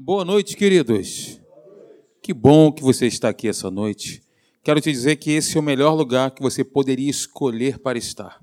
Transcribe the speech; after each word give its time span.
Boa 0.00 0.24
noite, 0.24 0.56
queridos. 0.56 1.40
Que 2.22 2.32
bom 2.32 2.70
que 2.70 2.84
você 2.84 3.08
está 3.08 3.30
aqui 3.30 3.48
essa 3.48 3.68
noite. 3.68 4.22
Quero 4.62 4.80
te 4.80 4.92
dizer 4.92 5.16
que 5.16 5.32
esse 5.32 5.56
é 5.56 5.60
o 5.60 5.62
melhor 5.62 5.92
lugar 5.92 6.30
que 6.30 6.40
você 6.40 6.62
poderia 6.62 7.10
escolher 7.10 7.80
para 7.80 7.98
estar, 7.98 8.40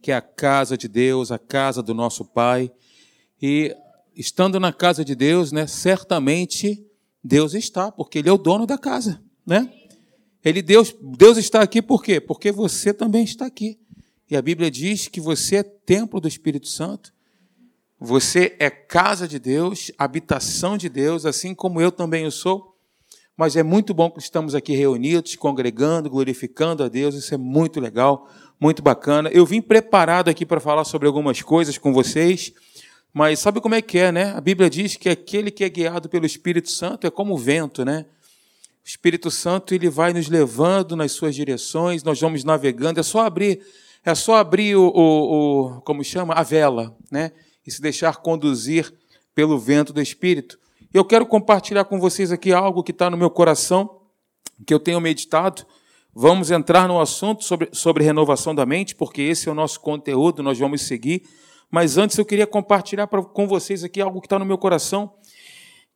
que 0.00 0.12
é 0.12 0.14
a 0.14 0.22
casa 0.22 0.78
de 0.78 0.86
Deus, 0.86 1.32
a 1.32 1.40
casa 1.40 1.82
do 1.82 1.92
nosso 1.92 2.24
Pai. 2.24 2.70
E 3.42 3.74
estando 4.14 4.60
na 4.60 4.72
casa 4.72 5.04
de 5.04 5.16
Deus, 5.16 5.50
né, 5.50 5.66
certamente 5.66 6.86
Deus 7.22 7.52
está, 7.52 7.90
porque 7.90 8.20
Ele 8.20 8.28
é 8.28 8.32
o 8.32 8.38
dono 8.38 8.64
da 8.64 8.78
casa, 8.78 9.20
né? 9.44 9.68
Ele 10.44 10.62
Deus, 10.62 10.94
Deus 11.18 11.36
está 11.36 11.62
aqui 11.62 11.82
por 11.82 12.04
quê? 12.04 12.20
Porque 12.20 12.52
você 12.52 12.94
também 12.94 13.24
está 13.24 13.44
aqui. 13.44 13.76
E 14.30 14.36
a 14.36 14.40
Bíblia 14.40 14.70
diz 14.70 15.08
que 15.08 15.20
você 15.20 15.56
é 15.56 15.62
templo 15.64 16.20
do 16.20 16.28
Espírito 16.28 16.68
Santo 16.68 17.12
você 18.04 18.56
é 18.58 18.68
casa 18.68 19.28
de 19.28 19.38
Deus, 19.38 19.92
habitação 19.96 20.76
de 20.76 20.88
Deus, 20.88 21.24
assim 21.24 21.54
como 21.54 21.80
eu 21.80 21.92
também 21.92 22.26
o 22.26 22.32
sou. 22.32 22.76
Mas 23.36 23.54
é 23.54 23.62
muito 23.62 23.94
bom 23.94 24.10
que 24.10 24.18
estamos 24.18 24.56
aqui 24.56 24.74
reunidos, 24.74 25.36
congregando, 25.36 26.10
glorificando 26.10 26.82
a 26.82 26.88
Deus. 26.88 27.14
Isso 27.14 27.32
é 27.32 27.36
muito 27.38 27.78
legal, 27.78 28.28
muito 28.60 28.82
bacana. 28.82 29.30
Eu 29.30 29.46
vim 29.46 29.62
preparado 29.62 30.28
aqui 30.28 30.44
para 30.44 30.58
falar 30.58 30.84
sobre 30.84 31.06
algumas 31.06 31.40
coisas 31.42 31.78
com 31.78 31.92
vocês. 31.92 32.52
Mas 33.14 33.38
sabe 33.38 33.60
como 33.60 33.74
é 33.76 33.80
que 33.80 33.98
é, 33.98 34.10
né? 34.10 34.32
A 34.34 34.40
Bíblia 34.40 34.68
diz 34.68 34.96
que 34.96 35.08
aquele 35.08 35.50
que 35.50 35.62
é 35.62 35.68
guiado 35.68 36.08
pelo 36.08 36.26
Espírito 36.26 36.70
Santo 36.70 37.06
é 37.06 37.10
como 37.10 37.34
o 37.34 37.38
vento, 37.38 37.84
né? 37.84 38.06
O 38.84 38.88
Espírito 38.88 39.30
Santo 39.30 39.74
ele 39.74 39.88
vai 39.88 40.12
nos 40.12 40.28
levando 40.28 40.96
nas 40.96 41.12
suas 41.12 41.36
direções, 41.36 42.02
nós 42.02 42.20
vamos 42.20 42.42
navegando. 42.42 42.98
É 42.98 43.02
só 43.02 43.20
abrir, 43.20 43.60
é 44.04 44.14
só 44.14 44.36
abrir 44.36 44.74
o, 44.74 44.88
o, 44.88 45.76
o 45.76 45.80
como 45.82 46.02
chama, 46.02 46.34
a 46.34 46.42
vela, 46.42 46.96
né? 47.10 47.30
E 47.66 47.70
se 47.70 47.80
deixar 47.80 48.16
conduzir 48.16 48.92
pelo 49.34 49.58
vento 49.58 49.92
do 49.92 50.00
Espírito. 50.00 50.58
Eu 50.92 51.04
quero 51.04 51.24
compartilhar 51.24 51.84
com 51.84 51.98
vocês 51.98 52.30
aqui 52.30 52.52
algo 52.52 52.82
que 52.82 52.90
está 52.90 53.08
no 53.08 53.16
meu 53.16 53.30
coração, 53.30 54.02
que 54.66 54.74
eu 54.74 54.78
tenho 54.78 55.00
meditado. 55.00 55.64
Vamos 56.14 56.50
entrar 56.50 56.86
no 56.86 57.00
assunto 57.00 57.44
sobre, 57.44 57.70
sobre 57.72 58.04
renovação 58.04 58.54
da 58.54 58.66
mente, 58.66 58.94
porque 58.94 59.22
esse 59.22 59.48
é 59.48 59.52
o 59.52 59.54
nosso 59.54 59.80
conteúdo, 59.80 60.42
nós 60.42 60.58
vamos 60.58 60.82
seguir. 60.82 61.22
Mas 61.70 61.96
antes 61.96 62.18
eu 62.18 62.24
queria 62.26 62.46
compartilhar 62.46 63.06
pra, 63.06 63.22
com 63.22 63.48
vocês 63.48 63.82
aqui 63.82 64.00
algo 64.02 64.20
que 64.20 64.26
está 64.26 64.38
no 64.38 64.44
meu 64.44 64.58
coração, 64.58 65.14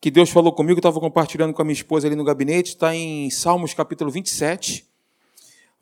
que 0.01 0.11
Deus 0.11 0.31
falou 0.31 0.53
comigo, 0.53 0.79
eu 0.79 0.81
estava 0.81 0.99
compartilhando 0.99 1.53
com 1.53 1.61
a 1.61 1.65
minha 1.65 1.75
esposa 1.75 2.07
ali 2.07 2.17
no 2.17 2.25
gabinete, 2.25 2.69
está 2.69 2.95
em 2.95 3.29
Salmos 3.29 3.75
capítulo 3.75 4.11
27, 4.11 4.87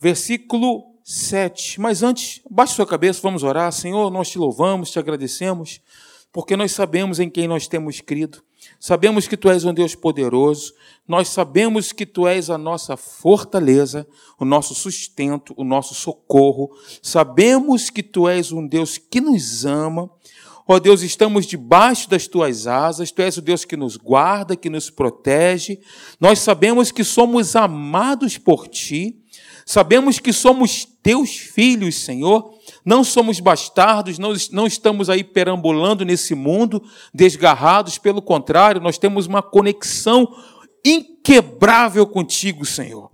versículo 0.01 0.94
7. 1.05 1.79
Mas 1.79 2.03
antes, 2.03 2.41
baixe 2.51 2.75
sua 2.75 2.87
cabeça, 2.87 3.21
vamos 3.23 3.43
orar. 3.43 3.71
Senhor, 3.71 4.11
nós 4.11 4.31
te 4.31 4.39
louvamos, 4.39 4.91
te 4.91 4.99
agradecemos, 4.99 5.83
porque 6.33 6.57
nós 6.57 6.73
sabemos 6.73 7.21
em 7.21 7.29
quem 7.29 7.47
nós 7.47 7.69
temos 7.69 8.01
crido. 8.01 8.43
Sabemos 8.81 9.29
que 9.29 9.37
tu 9.37 9.51
és 9.51 9.65
um 9.67 9.75
Deus 9.75 9.95
poderoso, 9.95 10.73
nós 11.07 11.29
sabemos 11.29 11.93
que 11.93 12.07
tu 12.07 12.27
és 12.27 12.49
a 12.49 12.57
nossa 12.57 12.97
fortaleza, 12.97 14.07
o 14.41 14.45
nosso 14.47 14.75
sustento, 14.75 15.53
o 15.59 15.65
nosso 15.65 15.95
socorro. 15.95 16.71
Sabemos 17.03 17.91
que 17.91 18.03
tu 18.03 18.27
és 18.27 18.51
um 18.51 18.67
Deus 18.67 18.97
que 18.97 19.21
nos 19.21 19.67
ama. 19.67 20.11
Ó 20.67 20.79
Deus, 20.79 21.03
estamos 21.03 21.45
debaixo 21.45 22.09
das 22.09 22.27
tuas 22.27 22.67
asas, 22.67 23.13
tu 23.13 23.21
és 23.21 23.37
o 23.37 23.43
Deus 23.43 23.67
que 23.67 23.77
nos 23.77 23.99
guarda, 23.99 24.57
que 24.57 24.71
nos 24.71 24.89
protege. 24.89 25.79
Nós 26.19 26.39
sabemos 26.39 26.91
que 26.91 27.05
somos 27.05 27.55
amados 27.55 28.39
por 28.39 28.67
ti. 28.67 29.24
Sabemos 29.67 30.19
que 30.19 30.33
somos 30.33 30.87
teus 31.03 31.37
filhos, 31.37 31.97
Senhor. 31.97 32.53
Não 32.85 33.03
somos 33.03 33.41
bastardos, 33.41 34.19
não, 34.19 34.35
não 34.53 34.67
estamos 34.67 35.09
aí 35.09 35.25
perambulando 35.25 36.05
nesse 36.05 36.35
mundo 36.35 36.83
desgarrados, 37.13 37.97
pelo 37.97 38.21
contrário, 38.21 38.81
nós 38.81 38.99
temos 38.99 39.27
uma 39.27 39.43
conexão 39.43 40.29
inquebrável 40.85 42.07
contigo, 42.07 42.65
Senhor. 42.67 43.11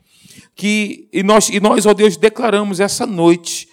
Que, 0.57 1.09
e, 1.13 1.23
nós, 1.23 1.49
e 1.49 1.61
nós, 1.61 1.87
ó 1.87 1.95
Deus, 1.95 2.17
declaramos 2.17 2.81
essa 2.81 3.07
noite 3.07 3.69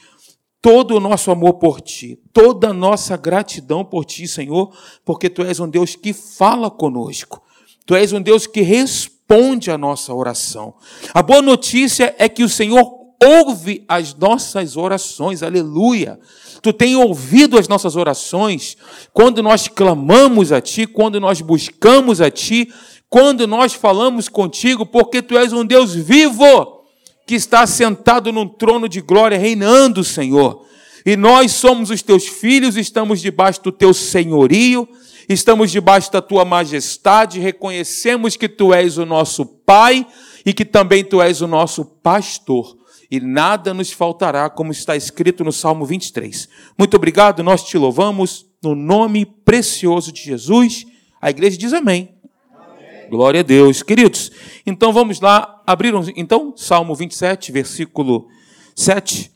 todo 0.61 0.95
o 0.95 0.99
nosso 0.99 1.31
amor 1.31 1.55
por 1.55 1.81
Ti, 1.81 2.19
toda 2.31 2.69
a 2.69 2.73
nossa 2.73 3.17
gratidão 3.17 3.83
por 3.83 4.05
Ti, 4.05 4.27
Senhor, 4.27 4.71
porque 5.03 5.29
Tu 5.29 5.43
és 5.43 5.59
um 5.59 5.67
Deus 5.67 5.95
que 5.95 6.13
fala 6.13 6.69
conosco. 6.69 7.41
Tu 7.85 7.95
és 7.95 8.13
um 8.13 8.21
Deus 8.21 8.45
que 8.45 8.61
responde 8.61 9.16
responde 9.27 9.69
a 9.69 9.77
nossa 9.77 10.13
oração. 10.13 10.73
A 11.13 11.21
boa 11.21 11.41
notícia 11.41 12.15
é 12.17 12.29
que 12.29 12.43
o 12.43 12.49
Senhor 12.49 12.89
ouve 13.21 13.83
as 13.87 14.13
nossas 14.15 14.77
orações, 14.77 15.43
aleluia. 15.43 16.17
Tu 16.61 16.71
tem 16.71 16.95
ouvido 16.95 17.57
as 17.57 17.67
nossas 17.67 17.95
orações 17.97 18.77
quando 19.13 19.43
nós 19.43 19.67
clamamos 19.67 20.51
a 20.51 20.61
Ti, 20.61 20.87
quando 20.87 21.19
nós 21.19 21.41
buscamos 21.41 22.21
a 22.21 22.31
Ti, 22.31 22.71
quando 23.09 23.45
nós 23.45 23.73
falamos 23.73 24.29
contigo, 24.29 24.85
porque 24.85 25.21
Tu 25.21 25.37
és 25.37 25.51
um 25.51 25.65
Deus 25.65 25.93
vivo 25.93 26.83
que 27.25 27.35
está 27.35 27.67
sentado 27.67 28.31
num 28.31 28.47
trono 28.47 28.87
de 28.87 29.01
glória, 29.01 29.37
reinando, 29.37 30.03
Senhor. 30.05 30.65
E 31.05 31.17
nós 31.17 31.51
somos 31.51 31.89
os 31.89 32.01
Teus 32.01 32.25
filhos, 32.27 32.77
estamos 32.77 33.19
debaixo 33.19 33.61
do 33.61 33.73
Teu 33.73 33.93
senhorio 33.93 34.87
estamos 35.27 35.71
debaixo 35.71 36.11
da 36.11 36.21
tua 36.21 36.45
majestade, 36.45 37.39
reconhecemos 37.39 38.35
que 38.35 38.47
tu 38.47 38.73
és 38.73 38.97
o 38.97 39.05
nosso 39.05 39.45
Pai 39.45 40.07
e 40.45 40.53
que 40.53 40.63
também 40.63 41.03
tu 41.03 41.21
és 41.21 41.41
o 41.41 41.47
nosso 41.47 41.83
pastor. 41.83 42.77
E 43.09 43.19
nada 43.19 43.73
nos 43.73 43.91
faltará, 43.91 44.49
como 44.49 44.71
está 44.71 44.95
escrito 44.95 45.43
no 45.43 45.51
Salmo 45.51 45.85
23. 45.85 46.47
Muito 46.77 46.95
obrigado, 46.95 47.43
nós 47.43 47.63
te 47.63 47.77
louvamos 47.77 48.45
no 48.61 48.75
nome 48.75 49.25
precioso 49.25 50.11
de 50.11 50.21
Jesus. 50.21 50.85
A 51.21 51.29
igreja 51.29 51.57
diz 51.57 51.73
amém. 51.73 52.15
amém. 52.53 53.09
Glória 53.09 53.39
a 53.39 53.43
Deus. 53.43 53.81
Queridos, 53.81 54.31
então 54.65 54.91
vamos 54.91 55.21
lá, 55.21 55.61
abriram 55.65 56.03
então 56.15 56.53
Salmo 56.55 56.93
27, 56.95 57.51
versículo 57.51 58.27
7. 58.75 59.31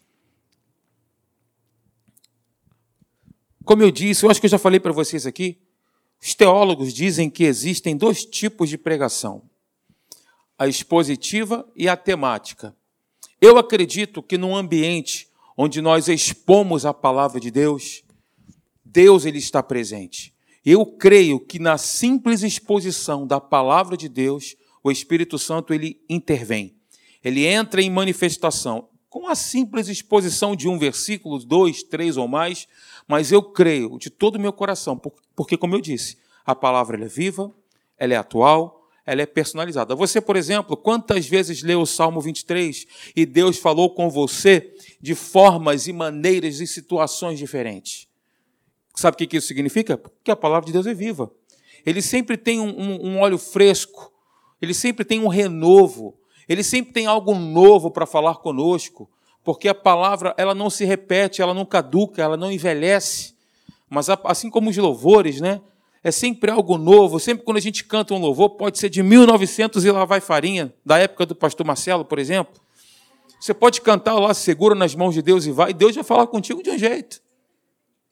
Como 3.63 3.83
eu 3.83 3.91
disse, 3.91 4.25
eu 4.25 4.29
acho 4.29 4.39
que 4.39 4.47
eu 4.47 4.51
já 4.51 4.57
falei 4.57 4.79
para 4.79 4.91
vocês 4.91 5.25
aqui, 5.25 5.60
os 6.21 6.35
teólogos 6.35 6.93
dizem 6.93 7.29
que 7.29 7.43
existem 7.43 7.97
dois 7.97 8.23
tipos 8.23 8.69
de 8.69 8.77
pregação: 8.77 9.41
a 10.57 10.67
expositiva 10.67 11.67
e 11.75 11.89
a 11.89 11.97
temática. 11.97 12.75
Eu 13.39 13.57
acredito 13.57 14.21
que 14.21 14.37
num 14.37 14.55
ambiente 14.55 15.27
onde 15.57 15.81
nós 15.81 16.07
expomos 16.07 16.85
a 16.85 16.93
palavra 16.93 17.39
de 17.39 17.49
Deus, 17.49 18.03
Deus 18.85 19.25
ele 19.25 19.39
está 19.39 19.63
presente. 19.63 20.33
Eu 20.63 20.85
creio 20.85 21.39
que 21.39 21.57
na 21.57 21.77
simples 21.77 22.43
exposição 22.43 23.25
da 23.25 23.41
palavra 23.41 23.97
de 23.97 24.07
Deus, 24.07 24.55
o 24.83 24.91
Espírito 24.91 25.39
Santo 25.39 25.73
ele 25.73 25.99
intervém. 26.07 26.75
Ele 27.23 27.45
entra 27.45 27.81
em 27.81 27.89
manifestação. 27.89 28.89
Com 29.11 29.27
a 29.27 29.35
simples 29.35 29.89
exposição 29.89 30.55
de 30.55 30.69
um 30.69 30.79
versículo, 30.79 31.37
dois, 31.37 31.83
três 31.83 32.15
ou 32.15 32.29
mais, 32.29 32.65
mas 33.05 33.29
eu 33.29 33.43
creio 33.43 33.97
de 33.99 34.09
todo 34.09 34.37
o 34.37 34.39
meu 34.39 34.53
coração, 34.53 34.97
porque, 35.35 35.57
como 35.57 35.75
eu 35.75 35.81
disse, 35.81 36.17
a 36.45 36.55
palavra 36.55 36.95
é 37.03 37.07
viva, 37.09 37.53
ela 37.97 38.13
é 38.13 38.15
atual, 38.15 38.87
ela 39.05 39.21
é 39.21 39.25
personalizada. 39.25 39.93
Você, 39.95 40.21
por 40.21 40.37
exemplo, 40.37 40.77
quantas 40.77 41.27
vezes 41.27 41.61
leu 41.61 41.81
o 41.81 41.85
Salmo 41.85 42.21
23 42.21 42.87
e 43.13 43.25
Deus 43.25 43.57
falou 43.57 43.93
com 43.93 44.09
você 44.09 44.73
de 45.01 45.13
formas 45.13 45.87
e 45.87 45.91
maneiras 45.91 46.61
e 46.61 46.65
situações 46.65 47.37
diferentes? 47.37 48.07
Sabe 48.95 49.15
o 49.15 49.27
que 49.27 49.35
isso 49.35 49.47
significa? 49.47 50.01
Que 50.23 50.31
a 50.31 50.37
palavra 50.37 50.67
de 50.67 50.71
Deus 50.71 50.87
é 50.87 50.93
viva. 50.93 51.29
Ele 51.85 52.01
sempre 52.01 52.37
tem 52.37 52.61
um, 52.61 52.69
um, 52.69 53.07
um 53.09 53.19
óleo 53.19 53.37
fresco, 53.37 54.09
ele 54.61 54.73
sempre 54.73 55.03
tem 55.03 55.19
um 55.19 55.27
renovo, 55.27 56.17
ele 56.51 56.63
sempre 56.63 56.93
tem 56.93 57.05
algo 57.05 57.33
novo 57.35 57.89
para 57.89 58.05
falar 58.05 58.35
conosco 58.35 59.09
porque 59.43 59.67
a 59.67 59.75
palavra 59.75 60.33
ela 60.37 60.53
não 60.53 60.69
se 60.69 60.85
repete, 60.85 61.41
ela 61.41 61.53
não 61.53 61.65
caduca, 61.65 62.21
ela 62.21 62.37
não 62.37 62.51
envelhece. 62.51 63.33
Mas 63.89 64.07
assim 64.09 64.49
como 64.49 64.69
os 64.69 64.77
louvores, 64.77 65.41
né? 65.41 65.61
É 66.03 66.11
sempre 66.11 66.49
algo 66.49 66.77
novo. 66.77 67.19
Sempre 67.19 67.43
quando 67.43 67.57
a 67.57 67.61
gente 67.61 67.83
canta 67.83 68.13
um 68.13 68.19
louvor, 68.19 68.51
pode 68.51 68.77
ser 68.79 68.89
de 68.89 69.03
1900 69.03 69.83
e 69.83 69.91
lá 69.91 70.05
vai 70.05 70.19
farinha, 70.19 70.73
da 70.85 70.97
época 70.97 71.25
do 71.25 71.35
pastor 71.35 71.65
Marcelo, 71.65 72.05
por 72.05 72.19
exemplo. 72.19 72.61
Você 73.39 73.53
pode 73.53 73.81
cantar 73.81 74.13
lá, 74.15 74.33
segura 74.33 74.75
nas 74.75 74.93
mãos 74.93 75.13
de 75.13 75.21
Deus 75.21 75.45
e 75.45 75.51
vai, 75.51 75.71
e 75.71 75.73
Deus 75.73 75.95
vai 75.95 76.03
falar 76.03 76.27
contigo 76.27 76.61
de 76.61 76.69
um 76.69 76.77
jeito. 76.77 77.21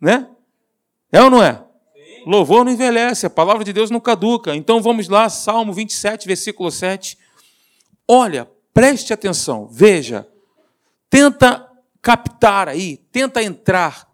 Né? 0.02 0.28
É 1.12 1.22
ou 1.22 1.30
não 1.30 1.44
é? 1.44 1.54
Sim. 1.54 2.24
Louvor 2.26 2.66
não 2.66 2.72
envelhece, 2.72 3.28
a 3.28 3.30
palavra 3.30 3.64
de 3.64 3.72
Deus 3.72 3.92
não 3.92 4.00
caduca. 4.00 4.56
Então 4.56 4.82
vamos 4.82 5.08
lá, 5.08 5.30
Salmo 5.30 5.72
27, 5.72 6.28
versículo 6.28 6.72
7. 6.72 7.18
Olha, 8.12 8.50
preste 8.74 9.14
atenção, 9.14 9.68
veja 9.68 10.28
Tenta 11.10 11.68
captar 12.02 12.70
aí, 12.70 12.98
tenta 13.12 13.42
entrar. 13.42 14.08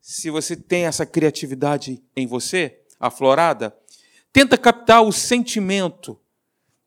Se 0.00 0.30
você 0.30 0.56
tem 0.56 0.84
essa 0.86 1.06
criatividade 1.06 2.02
em 2.16 2.26
você, 2.26 2.80
aflorada, 2.98 3.74
tenta 4.32 4.58
captar 4.58 5.02
o 5.02 5.12
sentimento 5.12 6.18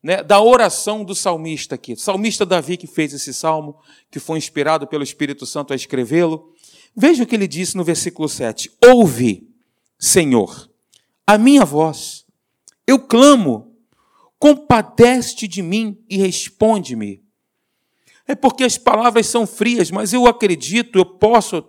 né, 0.01 0.21
da 0.21 0.41
oração 0.41 1.03
do 1.05 1.15
salmista 1.15 1.75
aqui. 1.75 1.93
O 1.93 1.97
salmista 1.97 2.45
Davi 2.45 2.75
que 2.75 2.87
fez 2.87 3.13
esse 3.13 3.33
salmo, 3.33 3.79
que 4.11 4.19
foi 4.19 4.37
inspirado 4.37 4.85
pelo 4.85 5.03
Espírito 5.03 5.45
Santo 5.45 5.71
a 5.71 5.75
escrevê-lo. 5.75 6.53
Veja 6.93 7.23
o 7.23 7.25
que 7.25 7.35
ele 7.35 7.47
disse 7.47 7.77
no 7.77 7.83
versículo 7.83 8.27
7. 8.27 8.69
Ouve, 8.85 9.49
Senhor, 9.97 10.69
a 11.25 11.37
minha 11.37 11.63
voz 11.63 12.25
Eu 12.85 12.99
clamo, 12.99 13.72
compadece 14.43 15.47
de 15.47 15.61
mim 15.61 15.97
e 16.09 16.17
responde-me. 16.17 17.23
É 18.27 18.35
porque 18.35 18.65
as 18.65 18.77
palavras 18.77 19.25
são 19.27 19.47
frias, 19.47 19.89
mas 19.89 20.11
eu 20.11 20.27
acredito, 20.27 20.99
eu 20.99 21.05
posso 21.05 21.63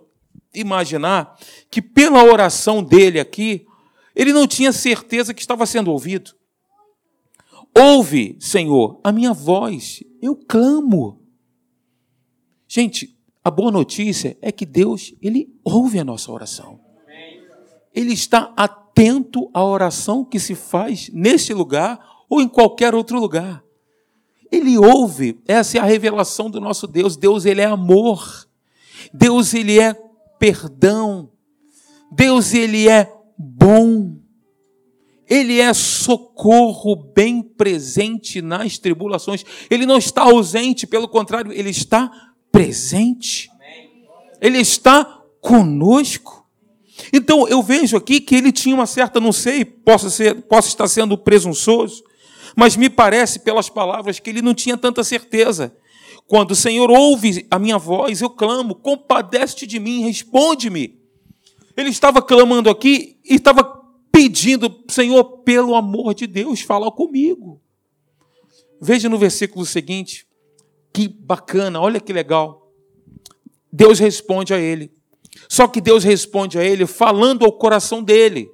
imaginar 0.53 1.39
que 1.71 1.81
pela 1.81 2.21
oração 2.21 2.83
dele 2.83 3.17
aqui, 3.17 3.65
ele 4.13 4.33
não 4.33 4.45
tinha 4.45 4.73
certeza 4.73 5.33
que 5.33 5.39
estava 5.39 5.65
sendo 5.65 5.89
ouvido. 5.89 6.35
Ouve, 7.73 8.35
Senhor, 8.41 8.99
a 9.01 9.09
minha 9.09 9.31
voz, 9.31 10.03
eu 10.21 10.35
clamo. 10.35 11.21
Gente, 12.67 13.17
a 13.41 13.49
boa 13.49 13.71
notícia 13.71 14.37
é 14.41 14.51
que 14.51 14.65
Deus, 14.65 15.15
ele 15.21 15.47
ouve 15.63 15.97
a 15.97 16.03
nossa 16.03 16.29
oração. 16.29 16.81
Ele 17.93 18.11
está 18.11 18.53
atento 18.57 19.49
à 19.53 19.63
oração 19.63 20.25
que 20.25 20.41
se 20.41 20.55
faz 20.55 21.09
neste 21.13 21.53
lugar 21.53 22.14
ou 22.29 22.41
em 22.41 22.47
qualquer 22.47 22.93
outro 22.95 23.19
lugar. 23.19 23.63
Ele 24.51 24.77
ouve, 24.77 25.39
essa 25.47 25.77
é 25.77 25.81
a 25.81 25.85
revelação 25.85 26.49
do 26.49 26.61
nosso 26.61 26.87
Deus. 26.87 27.17
Deus, 27.17 27.45
ele 27.45 27.61
é 27.61 27.65
amor. 27.65 28.47
Deus, 29.13 29.53
ele 29.53 29.79
é 29.79 29.93
perdão. 30.39 31.29
Deus, 32.11 32.53
ele 32.53 32.87
é 32.87 33.11
bom. 33.37 34.15
Ele 35.27 35.59
é 35.59 35.73
socorro 35.73 36.95
bem 36.95 37.41
presente 37.41 38.41
nas 38.41 38.77
tribulações. 38.77 39.43
Ele 39.69 39.85
não 39.85 39.97
está 39.97 40.21
ausente, 40.21 40.85
pelo 40.85 41.07
contrário, 41.07 41.51
ele 41.51 41.71
está 41.71 42.11
presente. 42.51 43.49
Ele 44.39 44.59
está 44.59 45.21
conosco. 45.41 46.45
Então 47.11 47.47
eu 47.47 47.61
vejo 47.61 47.97
aqui 47.97 48.21
que 48.21 48.35
ele 48.35 48.51
tinha 48.51 48.75
uma 48.75 48.85
certa, 48.85 49.19
não 49.19 49.31
sei, 49.31 49.65
posso, 49.65 50.09
ser, 50.09 50.41
posso 50.43 50.69
estar 50.69 50.87
sendo 50.87 51.17
presunçoso, 51.17 52.03
mas 52.55 52.75
me 52.75 52.89
parece 52.89 53.39
pelas 53.39 53.69
palavras 53.69 54.19
que 54.19 54.29
ele 54.29 54.41
não 54.41 54.53
tinha 54.53 54.77
tanta 54.77 55.03
certeza. 55.03 55.75
Quando 56.27 56.51
o 56.51 56.55
Senhor 56.55 56.89
ouve 56.89 57.45
a 57.49 57.59
minha 57.59 57.77
voz, 57.77 58.21
eu 58.21 58.29
clamo, 58.29 58.75
compadece 58.75 59.65
de 59.65 59.79
mim, 59.79 60.01
responde-me. 60.01 60.99
Ele 61.77 61.89
estava 61.89 62.21
clamando 62.21 62.69
aqui 62.69 63.19
e 63.23 63.35
estava 63.35 63.63
pedindo, 64.11 64.83
Senhor, 64.89 65.23
pelo 65.43 65.75
amor 65.75 66.13
de 66.13 66.25
Deus, 66.25 66.61
fala 66.61 66.91
comigo. 66.91 67.61
Veja 68.81 69.09
no 69.09 69.17
versículo 69.17 69.65
seguinte, 69.65 70.27
que 70.93 71.07
bacana, 71.07 71.79
olha 71.79 71.99
que 71.99 72.13
legal. 72.13 72.71
Deus 73.71 73.99
responde 73.99 74.53
a 74.53 74.57
ele. 74.57 74.93
Só 75.49 75.67
que 75.67 75.81
Deus 75.81 76.03
responde 76.03 76.57
a 76.57 76.63
ele 76.63 76.85
falando 76.85 77.45
ao 77.45 77.51
coração 77.51 78.01
dele. 78.01 78.49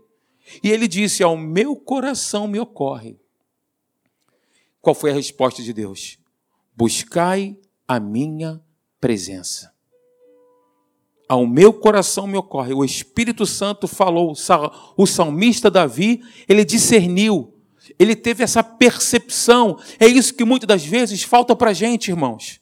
E 0.64 0.70
ele 0.70 0.88
disse: 0.88 1.24
Ao 1.24 1.38
meu 1.38 1.76
coração 1.76 2.48
me 2.48 2.60
ocorre. 2.60 3.20
Qual 4.82 4.94
foi 4.94 5.12
a 5.12 5.14
resposta 5.14 5.62
de 5.62 5.72
Deus? 5.72 6.18
Buscai 6.76 7.58
a 7.88 8.00
minha 8.00 8.62
presença 9.00 9.72
ao 11.32 11.48
meu 11.48 11.72
coração 11.72 12.28
me 12.28 12.38
ocorre. 12.38 12.74
O 12.74 12.84
Espírito 12.84 13.46
Santo 13.46 13.88
falou, 13.88 14.34
o 14.98 15.08
salmista 15.08 15.72
Davi, 15.72 16.22
ele 16.46 16.66
discerniu, 16.66 17.54
ele 17.98 18.18
teve 18.18 18.44
essa 18.44 18.62
percepção. 18.62 19.80
É 19.98 20.06
isso 20.06 20.34
que 20.34 20.44
muitas 20.44 20.68
das 20.68 20.84
vezes 20.84 21.24
falta 21.24 21.56
para 21.56 21.70
a 21.70 21.74
gente, 21.74 22.12
irmãos. 22.12 22.60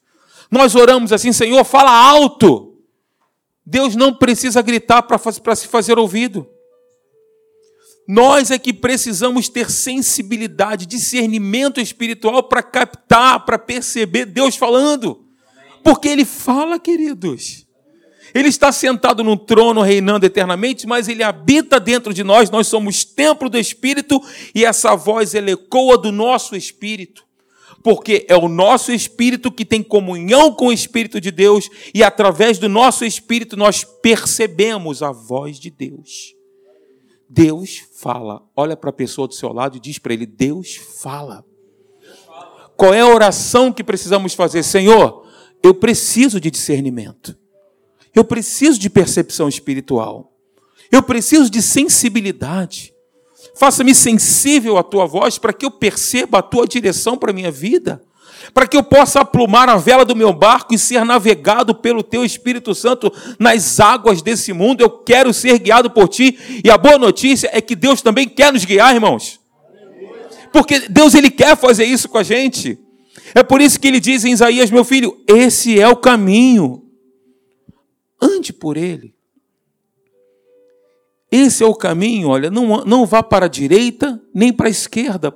Nós 0.51 0.75
oramos 0.75 1.11
assim, 1.11 1.33
Senhor, 1.33 1.63
fala 1.63 1.89
alto. 1.89 2.77
Deus 3.65 3.95
não 3.95 4.13
precisa 4.13 4.61
gritar 4.61 5.01
para 5.01 5.55
se 5.55 5.67
fazer 5.67 5.97
ouvido. 5.97 6.47
Nós 8.11 8.49
é 8.49 8.57
que 8.57 8.73
precisamos 8.73 9.49
ter 9.49 9.69
sensibilidade, 9.69 10.87
discernimento 10.87 11.79
espiritual 11.79 12.41
para 12.41 12.63
captar, 12.63 13.45
para 13.45 13.59
perceber 13.59 14.25
Deus 14.25 14.55
falando. 14.55 15.27
Porque 15.83 16.07
Ele 16.07 16.25
fala, 16.25 16.79
queridos. 16.79 17.67
Ele 18.33 18.47
está 18.47 18.71
sentado 18.71 19.23
num 19.23 19.37
trono 19.37 19.83
reinando 19.83 20.25
eternamente, 20.25 20.87
mas 20.87 21.07
ele 21.07 21.21
habita 21.21 21.79
dentro 21.79 22.11
de 22.11 22.23
nós, 22.23 22.49
nós 22.49 22.65
somos 22.65 23.03
templo 23.03 23.47
do 23.47 23.59
Espírito 23.59 24.19
e 24.55 24.65
essa 24.65 24.95
voz 24.95 25.35
ela 25.35 25.51
ecoa 25.51 25.95
do 25.95 26.11
nosso 26.11 26.55
espírito. 26.55 27.23
Porque 27.83 28.25
é 28.27 28.35
o 28.35 28.47
nosso 28.47 28.91
espírito 28.91 29.51
que 29.51 29.63
tem 29.63 29.83
comunhão 29.83 30.51
com 30.51 30.67
o 30.67 30.73
Espírito 30.73 31.21
de 31.21 31.29
Deus 31.29 31.69
e 31.93 32.03
através 32.03 32.57
do 32.57 32.67
nosso 32.67 33.05
espírito 33.05 33.55
nós 33.55 33.83
percebemos 33.83 35.01
a 35.01 35.11
voz 35.11 35.59
de 35.59 35.69
Deus. 35.69 36.38
Deus 37.29 37.83
fala. 37.93 38.41
Olha 38.55 38.75
para 38.75 38.89
a 38.89 38.93
pessoa 38.93 39.27
do 39.27 39.35
seu 39.35 39.53
lado 39.53 39.77
e 39.77 39.79
diz 39.79 39.99
para 39.99 40.13
ele: 40.13 40.25
Deus 40.25 40.75
fala. 40.75 41.45
Qual 42.75 42.93
é 42.93 43.01
a 43.01 43.07
oração 43.07 43.71
que 43.71 43.83
precisamos 43.83 44.33
fazer? 44.33 44.63
Senhor, 44.63 45.27
eu 45.61 45.75
preciso 45.75 46.39
de 46.39 46.49
discernimento. 46.49 47.37
Eu 48.15 48.23
preciso 48.23 48.79
de 48.79 48.89
percepção 48.89 49.47
espiritual. 49.47 50.33
Eu 50.91 51.03
preciso 51.03 51.49
de 51.49 51.61
sensibilidade. 51.61 52.93
Faça-me 53.55 53.93
sensível 53.93 54.77
à 54.77 54.83
tua 54.83 55.05
voz 55.05 55.37
para 55.37 55.53
que 55.53 55.65
eu 55.65 55.71
perceba 55.71 56.39
a 56.39 56.41
tua 56.41 56.65
direção 56.65 57.17
para 57.17 57.31
a 57.31 57.33
minha 57.33 57.51
vida, 57.51 58.01
para 58.53 58.67
que 58.67 58.77
eu 58.77 58.83
possa 58.83 59.21
aplumar 59.21 59.69
a 59.69 59.77
vela 59.77 60.05
do 60.05 60.15
meu 60.15 60.33
barco 60.33 60.73
e 60.73 60.79
ser 60.79 61.03
navegado 61.03 61.75
pelo 61.75 62.03
teu 62.03 62.23
Espírito 62.23 62.73
Santo 62.73 63.11
nas 63.37 63.79
águas 63.79 64.21
desse 64.21 64.53
mundo. 64.53 64.81
Eu 64.81 64.89
quero 64.89 65.33
ser 65.33 65.59
guiado 65.59 65.89
por 65.89 66.07
ti. 66.07 66.37
E 66.63 66.69
a 66.69 66.77
boa 66.77 66.97
notícia 66.97 67.49
é 67.53 67.61
que 67.61 67.75
Deus 67.75 68.01
também 68.01 68.27
quer 68.27 68.53
nos 68.53 68.65
guiar, 68.65 68.93
irmãos. 68.93 69.39
Porque 70.51 70.87
Deus 70.89 71.13
ele 71.13 71.29
quer 71.29 71.55
fazer 71.55 71.85
isso 71.85 72.09
com 72.09 72.17
a 72.17 72.23
gente. 72.23 72.79
É 73.35 73.43
por 73.43 73.61
isso 73.61 73.79
que 73.79 73.87
ele 73.87 73.99
diz 73.99 74.25
em 74.25 74.31
Isaías, 74.31 74.71
meu 74.71 74.83
filho, 74.83 75.17
esse 75.27 75.79
é 75.79 75.87
o 75.87 75.95
caminho 75.95 76.83
ande 78.21 78.51
por 78.51 78.75
ele. 78.77 79.15
Esse 81.31 81.63
é 81.63 81.67
o 81.67 81.75
caminho, 81.75 82.29
olha, 82.29 82.49
não, 82.49 82.83
não 82.83 83.05
vá 83.05 83.21
para 83.21 83.45
a 83.45 83.49
direita 83.49 84.19
nem 84.33 84.51
para 84.51 84.67
a 84.67 84.71
esquerda. 84.71 85.35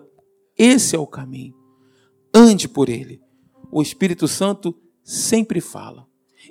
Esse 0.57 0.95
é 0.95 0.99
o 0.99 1.06
caminho. 1.06 1.62
Ande 2.33 2.68
por 2.68 2.89
ele. 2.89 3.21
O 3.71 3.81
Espírito 3.81 4.27
Santo 4.27 4.75
sempre 5.03 5.62
fala. 5.62 6.06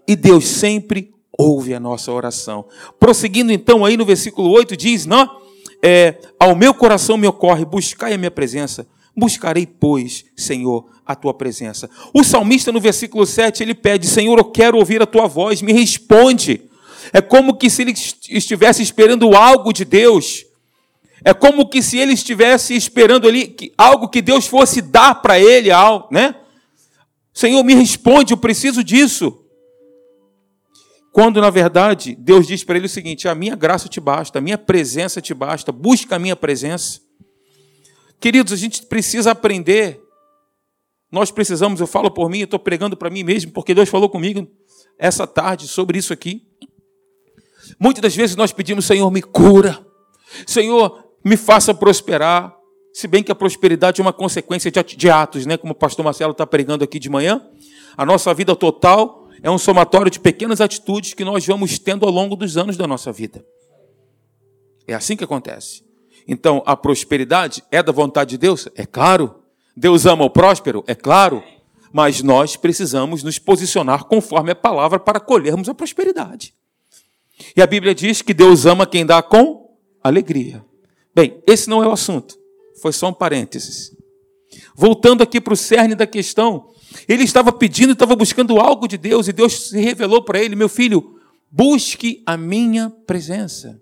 E 0.06 0.16
Deus 0.16 0.46
sempre 0.46 1.12
ouve 1.38 1.74
a 1.74 1.80
nossa 1.80 2.12
oração. 2.12 2.66
Prosseguindo 2.98 3.52
então 3.52 3.84
aí 3.84 3.96
no 3.96 4.04
versículo 4.04 4.50
8, 4.50 4.76
diz: 4.76 5.06
não, 5.06 5.40
é, 5.82 6.18
Ao 6.38 6.54
meu 6.54 6.74
coração 6.74 7.16
me 7.16 7.26
ocorre, 7.26 7.64
buscai 7.64 8.12
a 8.12 8.18
minha 8.18 8.30
presença. 8.30 8.86
Buscarei, 9.14 9.66
pois, 9.66 10.24
Senhor, 10.34 10.86
a 11.04 11.14
tua 11.14 11.34
presença. 11.34 11.88
O 12.14 12.24
salmista, 12.24 12.72
no 12.72 12.80
versículo 12.80 13.26
7, 13.26 13.62
ele 13.62 13.74
pede: 13.74 14.06
Senhor, 14.06 14.38
eu 14.38 14.44
quero 14.44 14.78
ouvir 14.78 15.02
a 15.02 15.06
tua 15.06 15.26
voz, 15.26 15.60
me 15.60 15.72
responde. 15.72 16.62
É 17.12 17.20
como 17.20 17.56
que 17.56 17.68
se 17.68 17.82
ele 17.82 17.92
estivesse 18.30 18.82
esperando 18.82 19.34
algo 19.34 19.72
de 19.72 19.84
Deus. 19.84 20.44
É 21.24 21.32
como 21.32 21.68
que 21.68 21.82
se 21.82 21.98
ele 21.98 22.12
estivesse 22.12 22.74
esperando 22.74 23.28
ali 23.28 23.54
algo 23.78 24.08
que 24.08 24.20
Deus 24.20 24.46
fosse 24.46 24.82
dar 24.82 25.22
para 25.22 25.38
ele, 25.38 25.68
né? 26.10 26.34
Senhor, 27.32 27.62
me 27.62 27.74
responde, 27.74 28.32
eu 28.32 28.36
preciso 28.36 28.82
disso. 28.82 29.38
Quando 31.12 31.40
na 31.40 31.50
verdade 31.50 32.16
Deus 32.18 32.46
diz 32.46 32.64
para 32.64 32.76
ele 32.76 32.86
o 32.86 32.88
seguinte: 32.88 33.28
a 33.28 33.34
minha 33.34 33.54
graça 33.54 33.88
te 33.88 34.00
basta, 34.00 34.38
a 34.38 34.42
minha 34.42 34.58
presença 34.58 35.20
te 35.20 35.34
basta, 35.34 35.70
busca 35.70 36.16
a 36.16 36.18
minha 36.18 36.34
presença. 36.34 37.00
Queridos, 38.18 38.52
a 38.52 38.56
gente 38.56 38.84
precisa 38.84 39.32
aprender. 39.32 40.00
Nós 41.10 41.30
precisamos, 41.30 41.80
eu 41.80 41.86
falo 41.86 42.10
por 42.10 42.30
mim, 42.30 42.38
eu 42.38 42.44
estou 42.44 42.58
pregando 42.58 42.96
para 42.96 43.10
mim 43.10 43.22
mesmo, 43.22 43.52
porque 43.52 43.74
Deus 43.74 43.88
falou 43.88 44.08
comigo 44.08 44.48
essa 44.98 45.26
tarde 45.26 45.68
sobre 45.68 45.98
isso 45.98 46.12
aqui. 46.12 46.46
Muitas 47.78 48.00
das 48.00 48.16
vezes 48.16 48.34
nós 48.34 48.52
pedimos, 48.52 48.86
Senhor, 48.86 49.10
me 49.10 49.20
cura. 49.20 49.84
Senhor, 50.46 51.11
me 51.24 51.36
faça 51.36 51.72
prosperar. 51.74 52.54
Se 52.92 53.06
bem 53.06 53.22
que 53.22 53.32
a 53.32 53.34
prosperidade 53.34 54.00
é 54.00 54.04
uma 54.04 54.12
consequência 54.12 54.70
de 54.70 55.10
atos, 55.10 55.46
né? 55.46 55.56
como 55.56 55.72
o 55.72 55.76
pastor 55.76 56.04
Marcelo 56.04 56.32
está 56.32 56.46
pregando 56.46 56.84
aqui 56.84 56.98
de 56.98 57.08
manhã. 57.08 57.40
A 57.96 58.04
nossa 58.04 58.32
vida 58.34 58.54
total 58.54 59.28
é 59.42 59.50
um 59.50 59.58
somatório 59.58 60.10
de 60.10 60.20
pequenas 60.20 60.60
atitudes 60.60 61.14
que 61.14 61.24
nós 61.24 61.46
vamos 61.46 61.78
tendo 61.78 62.04
ao 62.04 62.12
longo 62.12 62.36
dos 62.36 62.56
anos 62.56 62.76
da 62.76 62.86
nossa 62.86 63.10
vida. 63.10 63.44
É 64.86 64.94
assim 64.94 65.16
que 65.16 65.24
acontece. 65.24 65.82
Então, 66.26 66.62
a 66.66 66.76
prosperidade 66.76 67.62
é 67.70 67.82
da 67.82 67.92
vontade 67.92 68.30
de 68.30 68.38
Deus? 68.38 68.68
É 68.76 68.84
claro. 68.86 69.42
Deus 69.76 70.06
ama 70.06 70.24
o 70.24 70.30
próspero? 70.30 70.84
É 70.86 70.94
claro. 70.94 71.42
Mas 71.92 72.22
nós 72.22 72.56
precisamos 72.56 73.22
nos 73.22 73.38
posicionar 73.38 74.04
conforme 74.04 74.52
a 74.52 74.56
palavra 74.56 74.98
para 74.98 75.20
colhermos 75.20 75.68
a 75.68 75.74
prosperidade. 75.74 76.54
E 77.56 77.62
a 77.62 77.66
Bíblia 77.66 77.94
diz 77.94 78.22
que 78.22 78.32
Deus 78.32 78.66
ama 78.66 78.86
quem 78.86 79.04
dá 79.04 79.22
com 79.22 79.76
alegria. 80.02 80.64
Bem, 81.14 81.42
esse 81.46 81.68
não 81.68 81.82
é 81.82 81.86
o 81.86 81.92
assunto. 81.92 82.38
Foi 82.80 82.92
só 82.92 83.08
um 83.08 83.12
parênteses. 83.12 83.94
Voltando 84.74 85.22
aqui 85.22 85.40
para 85.40 85.54
o 85.54 85.56
cerne 85.56 85.94
da 85.94 86.06
questão, 86.06 86.72
ele 87.08 87.24
estava 87.24 87.52
pedindo, 87.52 87.92
estava 87.92 88.16
buscando 88.16 88.58
algo 88.58 88.86
de 88.86 88.98
Deus, 88.98 89.28
e 89.28 89.32
Deus 89.32 89.68
se 89.68 89.80
revelou 89.80 90.22
para 90.22 90.42
ele: 90.42 90.56
meu 90.56 90.68
filho, 90.68 91.18
busque 91.50 92.22
a 92.24 92.36
minha 92.36 92.90
presença. 93.06 93.80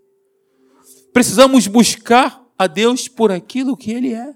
Precisamos 1.13 1.67
buscar 1.67 2.45
a 2.59 2.67
Deus 2.67 3.09
por 3.09 3.31
aquilo 3.31 3.77
que 3.77 3.93
Ele 3.93 4.13
é. 4.13 4.35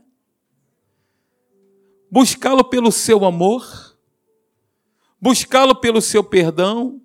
Buscá-lo 2.11 2.65
pelo 2.65 2.93
seu 2.93 3.25
amor, 3.25 3.99
buscá-lo 5.21 5.75
pelo 5.75 6.01
seu 6.01 6.23
perdão, 6.23 7.01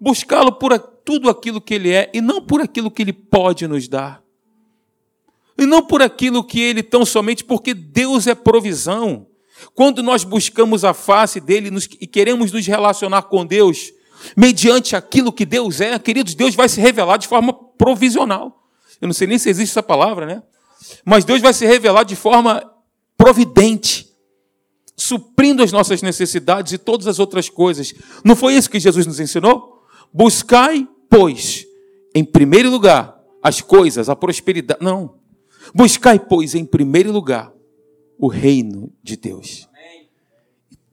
buscá-lo 0.00 0.52
por 0.52 0.76
tudo 0.78 1.30
aquilo 1.30 1.60
que 1.60 1.74
Ele 1.74 1.92
é 1.92 2.10
e 2.12 2.20
não 2.20 2.44
por 2.44 2.60
aquilo 2.60 2.90
que 2.90 3.02
Ele 3.02 3.12
pode 3.12 3.66
nos 3.68 3.86
dar. 3.86 4.23
E 5.56 5.66
não 5.66 5.82
por 5.82 6.02
aquilo 6.02 6.42
que 6.42 6.60
Ele 6.60 6.82
tão 6.82 7.04
somente, 7.04 7.44
porque 7.44 7.74
Deus 7.74 8.26
é 8.26 8.34
provisão. 8.34 9.26
Quando 9.74 10.02
nós 10.02 10.24
buscamos 10.24 10.84
a 10.84 10.92
face 10.92 11.40
dele 11.40 11.70
e 12.00 12.06
queremos 12.06 12.52
nos 12.52 12.66
relacionar 12.66 13.22
com 13.22 13.46
Deus, 13.46 13.92
mediante 14.36 14.96
aquilo 14.96 15.32
que 15.32 15.46
Deus 15.46 15.80
é, 15.80 15.98
queridos, 15.98 16.34
Deus 16.34 16.54
vai 16.54 16.68
se 16.68 16.80
revelar 16.80 17.16
de 17.16 17.28
forma 17.28 17.52
provisional. 17.52 18.68
Eu 19.00 19.06
não 19.06 19.14
sei 19.14 19.26
nem 19.26 19.38
se 19.38 19.48
existe 19.48 19.72
essa 19.72 19.82
palavra, 19.82 20.26
né? 20.26 20.42
Mas 21.04 21.24
Deus 21.24 21.40
vai 21.40 21.52
se 21.52 21.66
revelar 21.66 22.04
de 22.04 22.16
forma 22.16 22.62
providente, 23.16 24.08
suprindo 24.96 25.62
as 25.62 25.72
nossas 25.72 26.02
necessidades 26.02 26.72
e 26.72 26.78
todas 26.78 27.06
as 27.06 27.18
outras 27.18 27.48
coisas. 27.48 27.94
Não 28.24 28.36
foi 28.36 28.54
isso 28.54 28.70
que 28.70 28.80
Jesus 28.80 29.06
nos 29.06 29.20
ensinou? 29.20 29.82
Buscai, 30.12 30.86
pois, 31.08 31.66
em 32.14 32.24
primeiro 32.24 32.70
lugar, 32.70 33.18
as 33.42 33.60
coisas, 33.60 34.08
a 34.08 34.16
prosperidade. 34.16 34.82
Não. 34.82 35.14
Buscai, 35.72 36.18
pois, 36.18 36.54
em 36.54 36.64
primeiro 36.64 37.12
lugar, 37.12 37.52
o 38.18 38.26
reino 38.26 38.92
de 39.02 39.16
Deus. 39.16 39.68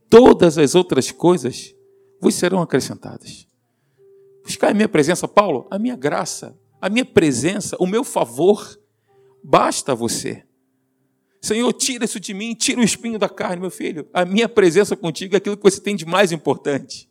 Todas 0.10 0.58
as 0.58 0.76
outras 0.76 1.12
coisas 1.12 1.74
vos 2.20 2.36
serão 2.36 2.62
acrescentadas. 2.62 3.48
Buscai 4.44 4.72
a 4.72 4.74
minha 4.74 4.90
presença, 4.90 5.28
Paulo, 5.28 5.68
a 5.72 5.80
minha 5.80 5.96
graça, 5.96 6.58
a 6.82 6.90
minha 6.90 7.06
presença, 7.06 7.78
o 7.80 7.88
meu 7.88 8.04
favor, 8.04 8.80
basta 9.44 9.94
a 9.94 9.96
você. 9.96 10.44
Senhor, 11.42 11.72
tira 11.74 12.06
isso 12.06 12.20
de 12.20 12.34
mim, 12.34 12.54
tira 12.54 12.82
o 12.82 12.84
espinho 12.84 13.18
da 13.18 13.28
carne, 13.28 13.62
meu 13.62 13.72
filho. 13.72 14.08
A 14.14 14.24
minha 14.26 14.48
presença 14.48 14.96
contigo 14.96 15.36
é 15.36 15.38
aquilo 15.38 15.58
que 15.58 15.64
você 15.64 15.82
tem 15.82 15.96
de 15.96 16.06
mais 16.06 16.32
importante. 16.32 17.10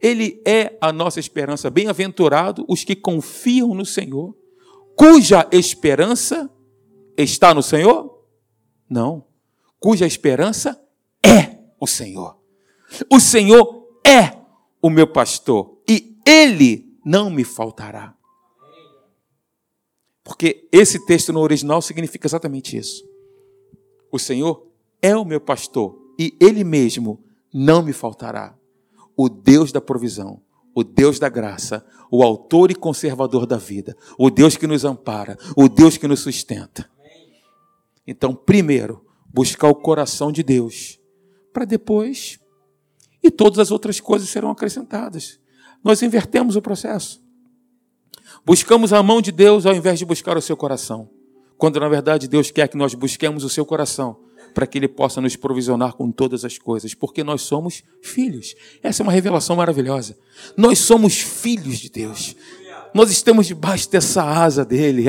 Ele 0.00 0.42
é 0.44 0.76
a 0.80 0.92
nossa 0.92 1.20
esperança. 1.20 1.70
Bem-aventurado 1.70 2.64
os 2.68 2.82
que 2.82 2.96
confiam 2.96 3.74
no 3.74 3.86
Senhor, 3.86 4.34
cuja 4.96 5.48
esperança 5.52 6.50
está 7.16 7.54
no 7.54 7.62
Senhor? 7.62 8.24
Não. 8.88 9.24
Cuja 9.78 10.06
esperança 10.06 10.80
é 11.24 11.58
o 11.80 11.86
Senhor. 11.86 12.38
O 13.10 13.18
Senhor 13.18 13.88
é 14.06 14.38
o 14.80 14.90
meu 14.90 15.06
pastor 15.06 15.82
e 15.88 16.16
ele 16.26 16.98
não 17.04 17.30
me 17.30 17.44
faltará. 17.44 18.14
Porque 20.22 20.68
esse 20.70 21.04
texto 21.04 21.32
no 21.32 21.40
original 21.40 21.82
significa 21.82 22.26
exatamente 22.26 22.76
isso. 22.76 23.04
O 24.10 24.18
Senhor 24.18 24.66
é 25.00 25.16
o 25.16 25.24
meu 25.24 25.40
pastor 25.40 25.98
e 26.18 26.36
ele 26.40 26.62
mesmo 26.62 27.24
não 27.52 27.82
me 27.82 27.92
faltará. 27.92 28.56
O 29.16 29.28
Deus 29.28 29.72
da 29.72 29.80
provisão, 29.80 30.40
o 30.74 30.82
Deus 30.82 31.18
da 31.18 31.28
graça, 31.28 31.84
o 32.10 32.22
autor 32.22 32.70
e 32.70 32.74
conservador 32.74 33.46
da 33.46 33.56
vida, 33.56 33.96
o 34.18 34.30
Deus 34.30 34.56
que 34.56 34.66
nos 34.66 34.84
ampara, 34.84 35.38
o 35.56 35.68
Deus 35.68 35.96
que 35.96 36.08
nos 36.08 36.20
sustenta. 36.20 36.90
Então, 38.06 38.34
primeiro, 38.34 39.04
buscar 39.32 39.68
o 39.68 39.74
coração 39.74 40.30
de 40.32 40.42
Deus, 40.42 40.98
para 41.52 41.64
depois, 41.64 42.38
e 43.22 43.30
todas 43.30 43.58
as 43.58 43.70
outras 43.70 44.00
coisas 44.00 44.28
serão 44.28 44.50
acrescentadas. 44.50 45.38
Nós 45.82 46.02
invertemos 46.02 46.56
o 46.56 46.62
processo. 46.62 47.22
Buscamos 48.44 48.92
a 48.92 49.02
mão 49.02 49.22
de 49.22 49.30
Deus 49.30 49.66
ao 49.66 49.74
invés 49.74 49.98
de 49.98 50.04
buscar 50.04 50.36
o 50.36 50.42
seu 50.42 50.56
coração. 50.56 51.08
Quando 51.56 51.78
na 51.78 51.88
verdade 51.88 52.26
Deus 52.26 52.50
quer 52.50 52.68
que 52.68 52.76
nós 52.76 52.94
busquemos 52.94 53.44
o 53.44 53.48
seu 53.48 53.64
coração, 53.64 54.18
para 54.52 54.66
que 54.66 54.78
Ele 54.78 54.88
possa 54.88 55.20
nos 55.20 55.36
provisionar 55.36 55.94
com 55.94 56.10
todas 56.10 56.44
as 56.44 56.58
coisas, 56.58 56.94
porque 56.94 57.24
nós 57.24 57.42
somos 57.42 57.82
filhos. 58.00 58.54
Essa 58.82 59.02
é 59.02 59.04
uma 59.04 59.12
revelação 59.12 59.56
maravilhosa. 59.56 60.16
Nós 60.56 60.78
somos 60.78 61.20
filhos 61.20 61.78
de 61.78 61.90
Deus. 61.90 62.36
Nós 62.94 63.10
estamos 63.10 63.46
debaixo 63.46 63.90
dessa 63.90 64.22
asa 64.22 64.64
dele. 64.64 65.04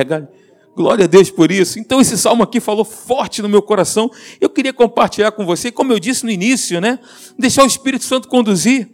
Glória 0.76 1.06
a 1.06 1.08
Deus 1.08 1.30
por 1.30 1.52
isso. 1.52 1.78
Então 1.78 2.02
esse 2.02 2.18
salmo 2.18 2.42
aqui 2.44 2.60
falou 2.60 2.84
forte 2.84 3.42
no 3.42 3.50
meu 3.50 3.62
coração. 3.62 4.10
Eu 4.42 4.50
queria 4.50 4.74
compartilhar 4.74 5.32
com 5.32 5.46
você, 5.46 5.72
como 5.72 5.94
eu 5.94 6.00
disse 6.00 6.24
no 6.24 6.32
início, 6.32 6.82
né? 6.82 6.98
Deixar 7.38 7.64
o 7.64 7.68
Espírito 7.68 8.06
Santo 8.06 8.28
conduzir. 8.28 8.90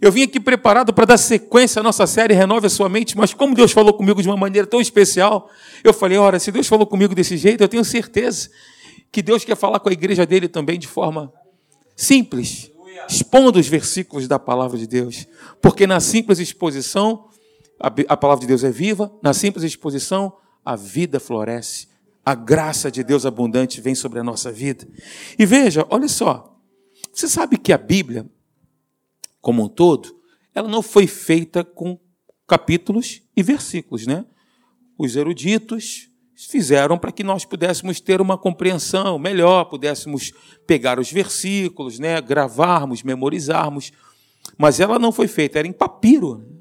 Eu 0.00 0.10
vim 0.10 0.22
aqui 0.22 0.40
preparado 0.40 0.92
para 0.92 1.04
dar 1.04 1.16
sequência 1.16 1.78
à 1.78 1.82
nossa 1.82 2.08
série 2.08 2.34
Renove 2.34 2.66
a 2.66 2.70
Sua 2.70 2.88
Mente, 2.88 3.16
mas 3.16 3.32
como 3.32 3.54
Deus 3.54 3.70
falou 3.70 3.94
comigo 3.94 4.20
de 4.20 4.28
uma 4.28 4.36
maneira 4.36 4.66
tão 4.66 4.80
especial, 4.80 5.48
eu 5.84 5.92
falei: 5.92 6.18
ora, 6.18 6.40
se 6.40 6.50
Deus 6.50 6.66
falou 6.66 6.84
comigo 6.84 7.14
desse 7.14 7.36
jeito, 7.36 7.62
eu 7.62 7.68
tenho 7.68 7.84
certeza 7.84 8.50
que 9.12 9.20
Deus 9.22 9.44
quer 9.44 9.56
falar 9.56 9.78
com 9.78 9.90
a 9.90 9.92
igreja 9.92 10.24
dele 10.24 10.48
também 10.48 10.78
de 10.78 10.88
forma 10.88 11.30
simples, 11.94 12.72
expondo 13.08 13.58
os 13.58 13.68
versículos 13.68 14.26
da 14.26 14.38
palavra 14.38 14.78
de 14.78 14.86
Deus, 14.86 15.26
porque 15.60 15.86
na 15.86 16.00
simples 16.00 16.38
exposição, 16.38 17.28
a 17.78 18.16
palavra 18.16 18.40
de 18.40 18.46
Deus 18.46 18.64
é 18.64 18.70
viva, 18.70 19.12
na 19.22 19.34
simples 19.34 19.64
exposição, 19.64 20.34
a 20.64 20.74
vida 20.74 21.20
floresce, 21.20 21.88
a 22.24 22.34
graça 22.34 22.90
de 22.90 23.04
Deus 23.04 23.26
abundante 23.26 23.80
vem 23.80 23.94
sobre 23.94 24.18
a 24.18 24.24
nossa 24.24 24.50
vida. 24.50 24.88
E 25.38 25.44
veja, 25.44 25.86
olha 25.90 26.08
só, 26.08 26.58
você 27.12 27.28
sabe 27.28 27.58
que 27.58 27.72
a 27.72 27.78
Bíblia, 27.78 28.24
como 29.40 29.64
um 29.64 29.68
todo, 29.68 30.16
ela 30.54 30.68
não 30.68 30.80
foi 30.80 31.06
feita 31.06 31.62
com 31.62 31.98
capítulos 32.46 33.22
e 33.36 33.42
versículos, 33.42 34.06
né? 34.06 34.24
Os 34.96 35.16
eruditos 35.16 36.11
fizeram 36.46 36.98
para 36.98 37.12
que 37.12 37.24
nós 37.24 37.44
pudéssemos 37.44 38.00
ter 38.00 38.20
uma 38.20 38.38
compreensão 38.38 39.18
melhor, 39.18 39.64
pudéssemos 39.66 40.32
pegar 40.66 40.98
os 40.98 41.10
versículos, 41.10 41.98
né, 41.98 42.20
gravarmos, 42.20 43.02
memorizarmos. 43.02 43.92
Mas 44.58 44.80
ela 44.80 44.98
não 44.98 45.12
foi 45.12 45.28
feita, 45.28 45.58
era 45.58 45.68
em 45.68 45.72
papiro 45.72 46.52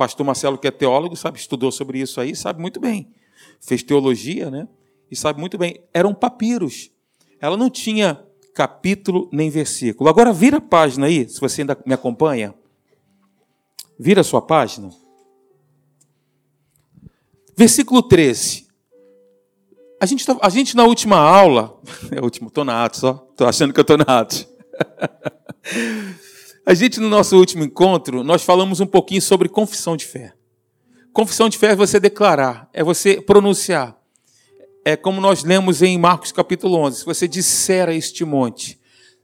pastor 0.00 0.24
Marcelo, 0.24 0.56
que 0.56 0.66
é 0.66 0.70
teólogo, 0.70 1.14
sabe, 1.14 1.38
estudou 1.38 1.70
sobre 1.70 2.00
isso 2.00 2.22
aí, 2.22 2.34
sabe 2.34 2.58
muito 2.58 2.80
bem. 2.80 3.12
Fez 3.60 3.82
teologia, 3.82 4.50
né? 4.50 4.66
E 5.10 5.14
sabe 5.14 5.38
muito 5.38 5.58
bem. 5.58 5.84
Eram 5.92 6.14
papiros. 6.14 6.90
Ela 7.38 7.54
não 7.54 7.68
tinha 7.68 8.24
capítulo 8.54 9.28
nem 9.30 9.50
versículo. 9.50 10.08
Agora 10.08 10.32
vira 10.32 10.56
a 10.56 10.60
página 10.60 11.04
aí, 11.04 11.28
se 11.28 11.38
você 11.38 11.60
ainda 11.60 11.78
me 11.84 11.92
acompanha. 11.92 12.54
Vira 13.98 14.22
a 14.22 14.24
sua 14.24 14.40
página. 14.40 14.88
Versículo 17.54 18.02
13. 18.02 18.68
A 20.00 20.06
gente, 20.06 20.24
tá, 20.24 20.34
a 20.40 20.48
gente 20.48 20.74
na 20.74 20.84
última 20.84 21.18
aula, 21.18 21.78
é 22.10 22.22
último, 22.22 22.48
estou 22.48 22.64
na 22.64 22.84
Atos, 22.84 23.00
só, 23.00 23.28
estou 23.30 23.46
achando 23.46 23.74
que 23.74 23.80
eu 23.80 23.82
estou 23.82 23.98
na 23.98 24.20
Atos. 24.20 24.48
A 26.64 26.74
gente, 26.74 27.00
no 27.00 27.08
nosso 27.08 27.36
último 27.36 27.64
encontro, 27.64 28.22
nós 28.22 28.44
falamos 28.44 28.80
um 28.80 28.86
pouquinho 28.86 29.20
sobre 29.20 29.48
confissão 29.48 29.96
de 29.96 30.04
fé. 30.04 30.34
Confissão 31.12 31.48
de 31.48 31.58
fé 31.58 31.72
é 31.72 31.74
você 31.74 31.98
declarar, 31.98 32.68
é 32.72 32.84
você 32.84 33.20
pronunciar. 33.20 33.98
É 34.84 34.94
como 34.94 35.20
nós 35.20 35.42
lemos 35.42 35.82
em 35.82 35.98
Marcos 35.98 36.30
capítulo 36.30 36.76
11: 36.76 37.00
se 37.00 37.04
você 37.04 37.26
disser 37.26 37.88
a 37.88 37.94
este 37.94 38.24
monte, 38.24 38.78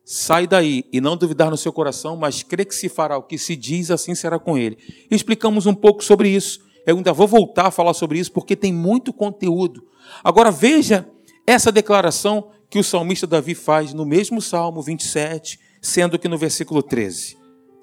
sai 0.05 0.47
daí 0.47 0.85
e 0.93 1.01
não 1.01 1.17
duvidar 1.17 1.51
no 1.51 1.57
seu 1.57 1.73
coração, 1.73 2.17
mas 2.17 2.43
crê 2.43 2.65
que 2.65 2.75
se 2.75 2.89
fará 2.89 3.17
o 3.17 3.23
que 3.23 3.39
se 3.39 3.55
diz, 3.55 3.91
assim 3.93 4.15
será 4.15 4.39
com 4.39 4.59
ele. 4.59 4.77
Explicamos 5.11 5.67
um 5.67 5.75
pouco 5.75 6.03
sobre 6.03 6.29
isso. 6.31 6.66
Ainda 6.87 7.13
vou 7.13 7.27
voltar 7.27 7.67
a 7.67 7.71
falar 7.71 7.95
sobre 7.95 8.19
isso 8.19 8.33
porque 8.33 8.55
tem 8.55 8.73
muito 8.73 9.13
conteúdo. 9.13 9.85
Agora 10.23 10.51
veja 10.51 11.09
essa 11.47 11.73
declaração 11.73 12.51
que 12.71 12.79
o 12.79 12.85
salmista 12.85 13.27
Davi 13.27 13.55
faz 13.55 13.93
no 13.93 14.05
mesmo 14.05 14.41
Salmo 14.41 14.83
27, 14.83 15.59
sendo 15.81 16.19
que 16.19 16.29
no 16.29 16.39
versículo 16.39 16.83
13. 16.83 17.37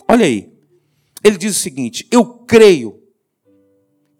Olha 0.07 0.25
aí. 0.25 0.51
Ele 1.24 1.38
diz 1.38 1.55
o 1.55 1.60
seguinte: 1.60 2.07
Eu 2.12 2.25
creio 2.25 3.01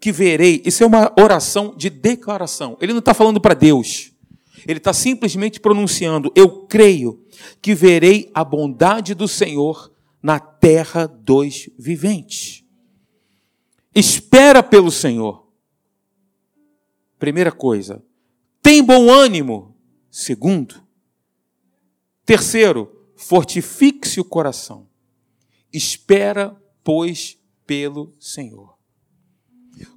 que 0.00 0.10
verei. 0.10 0.62
Isso 0.64 0.82
é 0.82 0.86
uma 0.86 1.12
oração 1.18 1.74
de 1.76 1.90
declaração. 1.90 2.76
Ele 2.80 2.92
não 2.92 3.00
está 3.00 3.14
falando 3.14 3.40
para 3.40 3.54
Deus. 3.54 4.12
Ele 4.66 4.78
está 4.78 4.92
simplesmente 4.92 5.60
pronunciando: 5.60 6.32
Eu 6.34 6.66
creio 6.66 7.22
que 7.60 7.74
verei 7.74 8.30
a 8.34 8.42
bondade 8.42 9.14
do 9.14 9.28
Senhor 9.28 9.92
na 10.22 10.38
terra 10.40 11.06
dos 11.06 11.68
viventes. 11.78 12.63
Espera 13.94 14.62
pelo 14.62 14.90
Senhor. 14.90 15.46
Primeira 17.18 17.52
coisa. 17.52 18.04
Tem 18.60 18.82
bom 18.82 19.10
ânimo. 19.10 19.76
Segundo. 20.10 20.82
Terceiro, 22.24 23.08
fortifique-se 23.16 24.20
o 24.20 24.24
coração. 24.24 24.88
Espera, 25.72 26.56
pois, 26.82 27.38
pelo 27.66 28.12
Senhor. 28.18 28.74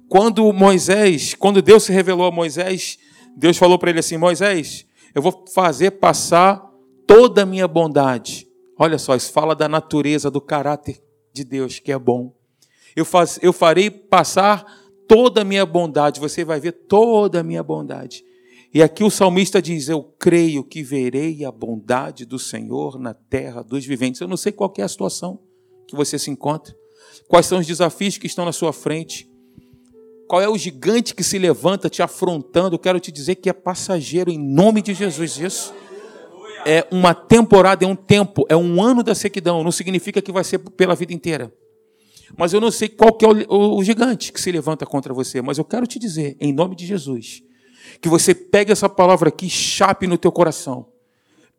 Quando 0.08 0.52
Moisés, 0.52 1.34
quando 1.34 1.62
Deus 1.62 1.84
se 1.84 1.92
revelou 1.92 2.26
a 2.26 2.30
Moisés, 2.32 2.98
Deus 3.36 3.56
falou 3.56 3.78
para 3.78 3.90
ele 3.90 4.00
assim: 4.00 4.16
Moisés, 4.16 4.86
eu 5.14 5.22
vou 5.22 5.44
fazer 5.54 5.92
passar 5.92 6.68
toda 7.06 7.42
a 7.42 7.46
minha 7.46 7.68
bondade. 7.68 8.48
Olha 8.78 8.98
só, 8.98 9.14
isso 9.14 9.32
fala 9.32 9.54
da 9.54 9.68
natureza, 9.68 10.30
do 10.30 10.40
caráter 10.40 11.02
de 11.32 11.44
Deus, 11.44 11.78
que 11.78 11.92
é 11.92 11.98
bom. 11.98 12.37
Eu, 12.94 13.04
faz, 13.04 13.38
eu 13.42 13.52
farei 13.52 13.90
passar 13.90 14.64
toda 15.06 15.40
a 15.40 15.44
minha 15.44 15.64
bondade, 15.64 16.20
você 16.20 16.44
vai 16.44 16.60
ver 16.60 16.72
toda 16.72 17.40
a 17.40 17.42
minha 17.42 17.62
bondade. 17.62 18.24
E 18.72 18.82
aqui 18.82 19.02
o 19.02 19.10
salmista 19.10 19.62
diz: 19.62 19.88
Eu 19.88 20.02
creio 20.18 20.62
que 20.62 20.82
verei 20.82 21.44
a 21.44 21.50
bondade 21.50 22.26
do 22.26 22.38
Senhor 22.38 22.98
na 22.98 23.14
terra 23.14 23.62
dos 23.62 23.84
viventes. 23.84 24.20
Eu 24.20 24.28
não 24.28 24.36
sei 24.36 24.52
qual 24.52 24.72
é 24.76 24.82
a 24.82 24.88
situação 24.88 25.40
que 25.86 25.96
você 25.96 26.18
se 26.18 26.30
encontra, 26.30 26.76
quais 27.26 27.46
são 27.46 27.58
os 27.58 27.66
desafios 27.66 28.18
que 28.18 28.26
estão 28.26 28.44
na 28.44 28.52
sua 28.52 28.74
frente, 28.74 29.28
qual 30.28 30.42
é 30.42 30.48
o 30.48 30.58
gigante 30.58 31.14
que 31.14 31.24
se 31.24 31.38
levanta 31.38 31.88
te 31.88 32.02
afrontando. 32.02 32.74
Eu 32.74 32.78
quero 32.78 33.00
te 33.00 33.10
dizer 33.10 33.36
que 33.36 33.48
é 33.48 33.54
passageiro 33.54 34.30
em 34.30 34.38
nome 34.38 34.82
de 34.82 34.92
Jesus. 34.92 35.38
Isso 35.38 35.74
é 36.66 36.86
uma 36.90 37.14
temporada, 37.14 37.86
é 37.86 37.88
um 37.88 37.96
tempo, 37.96 38.44
é 38.50 38.56
um 38.56 38.82
ano 38.82 39.02
da 39.02 39.14
sequidão. 39.14 39.64
Não 39.64 39.72
significa 39.72 40.20
que 40.20 40.30
vai 40.30 40.44
ser 40.44 40.58
pela 40.58 40.94
vida 40.94 41.14
inteira. 41.14 41.50
Mas 42.36 42.52
eu 42.52 42.60
não 42.60 42.70
sei 42.70 42.88
qual 42.88 43.12
que 43.12 43.24
é 43.24 43.28
o, 43.28 43.76
o 43.76 43.84
gigante 43.84 44.32
que 44.32 44.40
se 44.40 44.50
levanta 44.52 44.84
contra 44.84 45.14
você. 45.14 45.40
Mas 45.40 45.58
eu 45.58 45.64
quero 45.64 45.86
te 45.86 45.98
dizer, 45.98 46.36
em 46.40 46.52
nome 46.52 46.76
de 46.76 46.86
Jesus, 46.86 47.42
que 48.00 48.08
você 48.08 48.34
pegue 48.34 48.72
essa 48.72 48.88
palavra 48.88 49.28
aqui, 49.28 49.48
chape 49.48 50.06
no 50.06 50.18
teu 50.18 50.30
coração. 50.30 50.86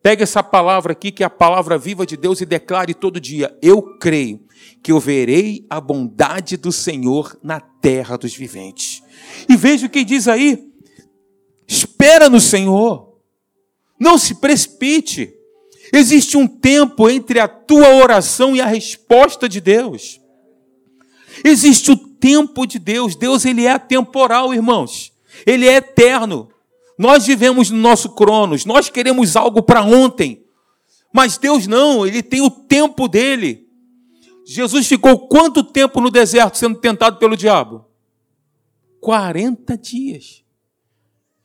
Pegue 0.02 0.22
essa 0.22 0.42
palavra 0.42 0.92
aqui, 0.92 1.10
que 1.10 1.22
é 1.22 1.26
a 1.26 1.30
palavra 1.30 1.76
viva 1.76 2.06
de 2.06 2.16
Deus, 2.16 2.40
e 2.40 2.46
declare 2.46 2.94
todo 2.94 3.20
dia: 3.20 3.54
Eu 3.60 3.98
creio 3.98 4.40
que 4.82 4.92
eu 4.92 4.98
verei 4.98 5.66
a 5.68 5.80
bondade 5.80 6.56
do 6.56 6.72
Senhor 6.72 7.38
na 7.42 7.60
terra 7.60 8.16
dos 8.16 8.34
viventes. 8.34 9.02
E 9.48 9.56
veja 9.56 9.86
o 9.86 9.90
que 9.90 10.04
diz 10.04 10.26
aí: 10.26 10.72
espera 11.68 12.30
no 12.30 12.40
Senhor, 12.40 13.18
não 13.98 14.16
se 14.16 14.36
precipite. 14.36 15.34
Existe 15.92 16.36
um 16.36 16.46
tempo 16.46 17.10
entre 17.10 17.40
a 17.40 17.48
tua 17.48 17.96
oração 17.96 18.54
e 18.54 18.60
a 18.60 18.66
resposta 18.66 19.48
de 19.48 19.60
Deus. 19.60 20.19
Existe 21.44 21.90
o 21.90 21.96
tempo 21.96 22.66
de 22.66 22.78
Deus. 22.78 23.16
Deus 23.16 23.44
ele 23.44 23.64
é 23.64 23.72
atemporal, 23.72 24.52
irmãos. 24.52 25.12
Ele 25.46 25.66
é 25.66 25.76
eterno. 25.76 26.48
Nós 26.98 27.26
vivemos 27.26 27.70
no 27.70 27.78
nosso 27.78 28.10
cronos, 28.10 28.66
nós 28.66 28.90
queremos 28.90 29.34
algo 29.34 29.62
para 29.62 29.82
ontem. 29.82 30.44
Mas 31.12 31.38
Deus 31.38 31.66
não, 31.66 32.06
ele 32.06 32.22
tem 32.22 32.42
o 32.42 32.50
tempo 32.50 33.08
dele. 33.08 33.66
Jesus 34.44 34.86
ficou 34.86 35.26
quanto 35.28 35.64
tempo 35.64 36.00
no 36.00 36.10
deserto 36.10 36.58
sendo 36.58 36.78
tentado 36.78 37.18
pelo 37.18 37.36
diabo? 37.36 37.86
40 39.00 39.78
dias. 39.78 40.44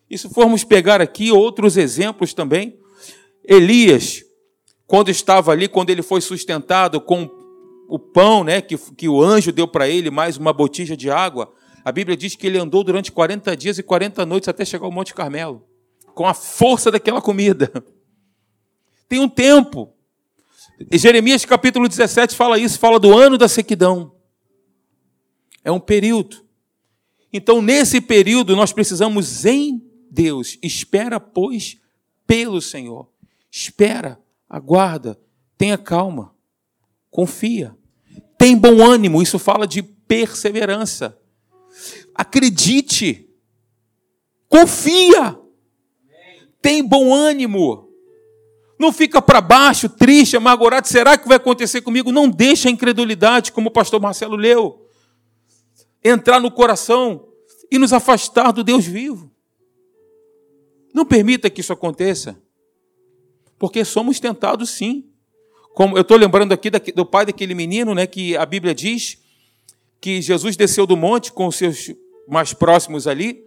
E 0.10 0.18
se 0.18 0.30
formos 0.30 0.64
pegar 0.64 1.02
aqui 1.02 1.32
outros 1.32 1.78
exemplos 1.78 2.34
também, 2.34 2.78
Elias, 3.44 4.24
quando 4.86 5.10
estava 5.10 5.52
ali, 5.52 5.68
quando 5.68 5.90
ele 5.90 6.02
foi 6.02 6.22
sustentado 6.22 7.00
com 7.00 7.30
o 7.88 8.00
pão 8.00 8.44
né, 8.44 8.62
que, 8.62 8.78
que 8.78 9.08
o 9.08 9.22
anjo 9.22 9.52
deu 9.52 9.68
para 9.68 9.88
ele, 9.88 10.10
mais 10.10 10.38
uma 10.38 10.54
botija 10.54 10.96
de 10.96 11.10
água, 11.10 11.52
a 11.84 11.92
Bíblia 11.92 12.18
diz 12.18 12.36
que 12.36 12.48
ele 12.48 12.58
andou 12.58 12.84
durante 12.84 13.12
40 13.12 13.56
dias 13.56 13.78
e 13.78 13.84
40 13.84 14.26
noites 14.26 14.50
até 14.50 14.66
chegar 14.66 14.86
ao 14.86 14.92
Monte 14.92 15.14
Carmelo, 15.14 15.64
com 16.14 16.26
a 16.26 16.34
força 16.34 16.90
daquela 16.90 17.22
comida. 17.22 17.72
Tem 19.08 19.20
um 19.20 19.30
tempo. 19.30 19.94
Jeremias 20.92 21.46
capítulo 21.46 21.88
17 21.88 22.36
fala 22.36 22.58
isso, 22.58 22.80
fala 22.80 23.00
do 23.00 23.16
ano 23.16 23.38
da 23.38 23.48
sequidão. 23.48 24.14
É 25.64 25.72
um 25.72 25.80
período. 25.80 26.46
Então, 27.32 27.62
nesse 27.62 28.02
período, 28.02 28.56
nós 28.56 28.72
precisamos 28.72 29.46
em 29.46 29.84
Deus. 30.10 30.58
Espera, 30.62 31.20
pois, 31.20 31.78
pelo 32.26 32.62
Senhor. 32.62 33.10
Espera, 33.52 34.20
aguarda, 34.50 35.20
tenha 35.58 35.78
calma, 35.78 36.35
confia. 37.16 37.74
Tem 38.38 38.58
bom 38.58 38.84
ânimo, 38.84 39.22
isso 39.22 39.40
fala 39.40 39.66
de 39.66 39.82
perseverança. 39.82 41.18
Acredite. 42.14 43.30
Confia. 44.50 45.40
Tem 46.62 46.84
bom 46.84 47.14
ânimo. 47.14 47.90
Não 48.78 48.92
fica 48.92 49.22
para 49.22 49.40
baixo, 49.40 49.88
triste, 49.88 50.36
amargurado. 50.36 50.90
Será 50.90 51.18
que 51.18 51.26
vai 51.26 51.38
acontecer 51.38 51.80
comigo? 51.80 52.12
Não 52.12 52.30
deixa 52.30 52.68
a 52.68 52.72
incredulidade, 52.72 53.54
como 53.54 53.70
o 53.70 53.72
pastor 53.72 54.02
Marcelo 54.02 54.36
leu, 54.36 54.86
entrar 56.04 56.42
no 56.42 56.52
coração 56.52 57.30
e 57.72 57.78
nos 57.78 57.94
afastar 57.94 58.52
do 58.52 58.62
Deus 58.62 58.86
vivo. 58.86 59.32
Não 60.94 61.06
permita 61.06 61.50
que 61.50 61.62
isso 61.62 61.72
aconteça, 61.72 62.38
porque 63.58 63.86
somos 63.86 64.20
tentados 64.20 64.70
sim. 64.72 65.15
Como 65.76 65.98
eu 65.98 66.04
estou 66.04 66.16
lembrando 66.16 66.54
aqui 66.54 66.70
do 66.70 67.06
pai 67.06 67.26
daquele 67.26 67.54
menino, 67.54 67.94
né, 67.94 68.08
que 68.08 68.38
a 68.38 68.46
Bíblia 68.46 68.74
diz 68.74 69.22
que 70.00 70.22
Jesus 70.22 70.56
desceu 70.56 70.88
do 70.88 70.96
monte 70.96 71.34
com 71.34 71.48
os 71.48 71.58
seus 71.58 71.94
mais 72.30 72.54
próximos 72.54 73.08
ali, 73.08 73.44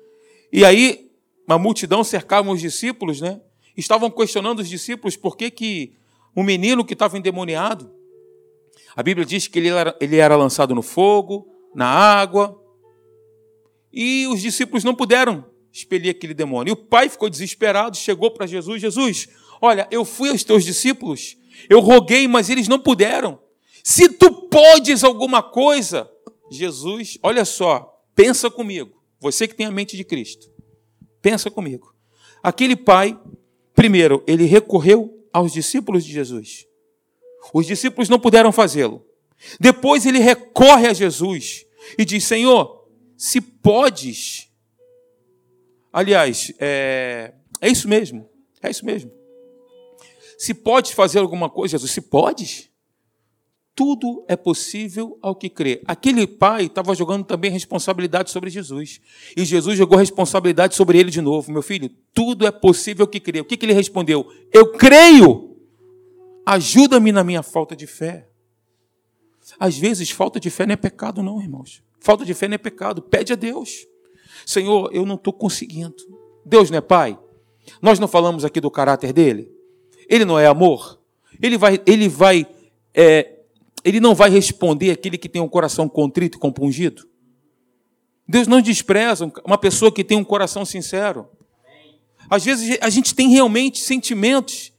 e 0.53 0.63
aí 0.63 1.11
uma 1.47 1.59
multidão 1.59 2.05
cercava 2.05 2.51
os 2.51 2.61
discípulos, 2.61 3.23
né? 3.23 3.41
Estavam 3.75 4.11
questionando 4.11 4.59
os 4.59 4.69
discípulos 4.69 5.17
por 5.17 5.39
que, 5.39 5.51
que 5.51 5.95
um 6.37 6.43
menino 6.43 6.85
que 6.85 6.93
estava 6.93 7.17
endemoniado, 7.17 7.91
a 8.95 9.03
Bíblia 9.03 9.25
diz 9.25 9.49
que 9.49 9.59
ele 9.59 9.69
era, 9.69 9.97
ele 9.99 10.17
era 10.17 10.37
lançado 10.37 10.75
no 10.75 10.83
fogo, 10.83 11.49
na 11.75 11.87
água, 11.87 12.63
e 13.91 14.27
os 14.27 14.43
discípulos 14.43 14.85
não 14.85 14.95
puderam 14.95 15.47
expelir 15.73 16.11
aquele 16.11 16.35
demônio. 16.35 16.73
E 16.73 16.75
o 16.75 16.77
pai 16.77 17.09
ficou 17.09 17.31
desesperado, 17.31 17.97
chegou 17.97 18.31
para 18.31 18.47
Jesus: 18.47 18.83
Jesus, 18.83 19.29
olha, 19.63 19.89
eu 19.91 20.05
fui 20.05 20.29
aos 20.29 20.45
teus 20.45 20.63
discípulos, 20.63 21.39
eu 21.69 21.81
roguei, 21.81 22.29
mas 22.29 22.49
eles 22.51 22.69
não 22.69 22.79
puderam. 22.79 23.41
Se 23.83 24.09
tu 24.09 24.49
podes 24.49 25.03
alguma 25.03 25.43
coisa, 25.43 26.11
Jesus, 26.51 27.19
olha 27.23 27.45
só, 27.45 28.03
pensa 28.15 28.51
comigo, 28.51 29.03
você 29.21 29.49
que 29.49 29.55
tem 29.55 29.67
a 29.67 29.71
mente 29.71 29.97
de 29.97 30.05
Cristo, 30.05 30.51
pensa 31.21 31.51
comigo. 31.51 31.95
Aquele 32.43 32.77
pai, 32.77 33.19
primeiro, 33.75 34.23
ele 34.27 34.45
recorreu 34.45 35.27
aos 35.33 35.53
discípulos 35.53 36.05
de 36.05 36.13
Jesus. 36.13 36.67
Os 37.53 37.67
discípulos 37.67 38.09
não 38.09 38.19
puderam 38.19 38.53
fazê-lo. 38.53 39.05
Depois 39.59 40.05
ele 40.05 40.19
recorre 40.19 40.87
a 40.87 40.93
Jesus 40.93 41.65
e 41.97 42.05
diz: 42.05 42.25
Senhor, 42.25 42.89
se 43.17 43.41
podes. 43.41 44.49
Aliás, 45.93 46.53
é, 46.59 47.35
é 47.61 47.69
isso 47.69 47.89
mesmo, 47.89 48.29
é 48.63 48.71
isso 48.71 48.85
mesmo. 48.85 49.18
Se 50.39 50.55
podes 50.55 50.93
fazer 50.93 51.19
alguma 51.19 51.51
coisa, 51.51 51.73
Jesus, 51.73 51.91
se 51.91 52.01
podes, 52.01 52.71
tudo 53.75 54.25
é 54.29 54.37
possível 54.37 55.19
ao 55.21 55.35
que 55.35 55.49
crê. 55.49 55.83
Aquele 55.85 56.29
pai 56.29 56.67
estava 56.67 56.95
jogando 56.95 57.25
também 57.25 57.51
responsabilidade 57.51 58.31
sobre 58.31 58.49
Jesus. 58.49 59.01
E 59.37 59.45
Jesus 59.45 59.77
jogou 59.77 59.99
responsabilidade 59.99 60.77
sobre 60.77 60.97
ele 60.97 61.11
de 61.11 61.21
novo. 61.21 61.51
Meu 61.51 61.61
filho, 61.61 61.91
tudo 62.15 62.47
é 62.47 62.53
possível 62.53 63.03
ao 63.03 63.09
que 63.09 63.19
crê. 63.19 63.41
O 63.41 63.45
que, 63.45 63.57
que 63.57 63.67
ele 63.67 63.73
respondeu? 63.73 64.33
Eu 64.53 64.73
creio. 64.73 65.57
Ajuda-me 66.47 67.11
na 67.11 67.25
minha 67.25 67.43
falta 67.43 67.75
de 67.75 67.87
fé. 67.89 68.29
Às 69.59 69.77
vezes, 69.77 70.09
falta 70.11 70.39
de 70.39 70.51
fé 70.51 70.67
não 70.67 70.75
é 70.75 70.77
pecado, 70.77 71.21
não, 71.21 71.41
irmãos. 71.41 71.83
Falta 71.99 72.25
de 72.25 72.33
fé 72.33 72.47
não 72.47 72.55
é 72.55 72.59
pecado. 72.59 73.03
Pede 73.03 73.33
a 73.33 73.37
Deus. 73.37 73.87
Senhor, 74.47 74.91
eu 74.93 75.05
não 75.05 75.17
estou 75.17 75.33
conseguindo. 75.33 75.97
Deus 76.45 76.71
não 76.71 76.79
é 76.79 76.81
pai? 76.81 77.19
Nós 77.83 77.99
não 77.99 78.07
falamos 78.07 78.45
aqui 78.45 78.61
do 78.61 78.71
caráter 78.71 79.13
dele? 79.13 79.58
Ele 80.09 80.25
não 80.25 80.39
é 80.39 80.47
amor? 80.47 80.99
Ele 81.41 81.59
vai, 81.59 81.81
ele 81.87 82.09
vai 82.09 82.47
é, 82.95 83.39
ele 83.85 84.01
não 84.01 84.15
vai 84.15 84.31
responder 84.31 84.91
aquele 84.91 85.19
que 85.19 85.29
tem 85.29 85.41
um 85.41 85.49
coração 85.49 85.89
contrito 85.89 86.37
e 86.37 86.41
compungido? 86.41 87.09
Deus 88.27 88.47
não 88.47 88.61
despreza 88.61 89.31
uma 89.45 89.57
pessoa 89.57 89.93
que 89.93 90.05
tem 90.05 90.17
um 90.17 90.25
coração 90.25 90.65
sincero. 90.65 91.29
Às 92.29 92.45
vezes 92.45 92.77
a 92.81 92.91
gente 92.91 93.15
tem 93.15 93.31
realmente 93.31 93.81
sentimentos. 93.81 94.73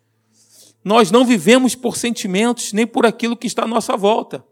Nós 0.83 1.09
não 1.11 1.25
vivemos 1.25 1.75
por 1.75 1.97
sentimentos, 1.97 2.73
nem 2.73 2.85
por 2.85 3.05
aquilo 3.05 3.35
que 3.35 3.47
está 3.47 3.63
à 3.63 3.67
nossa 3.67 3.97
volta. 3.97 4.43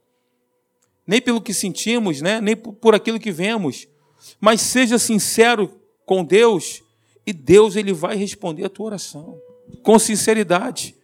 Nem 1.05 1.21
pelo 1.21 1.41
que 1.41 1.53
sentimos, 1.53 2.21
né? 2.21 2.41
nem 2.41 2.55
por 2.55 2.95
aquilo 2.95 3.19
que 3.19 3.31
vemos. 3.31 3.87
Mas 4.39 4.61
seja 4.61 4.97
sincero 4.97 5.79
com 6.05 6.23
Deus 6.23 6.81
e 7.25 7.31
Deus 7.31 7.75
ele 7.75 7.93
vai 7.93 8.15
responder 8.15 8.65
a 8.65 8.69
tua 8.69 8.87
oração 8.87 9.39
com 9.83 9.97
sinceridade 9.97 10.97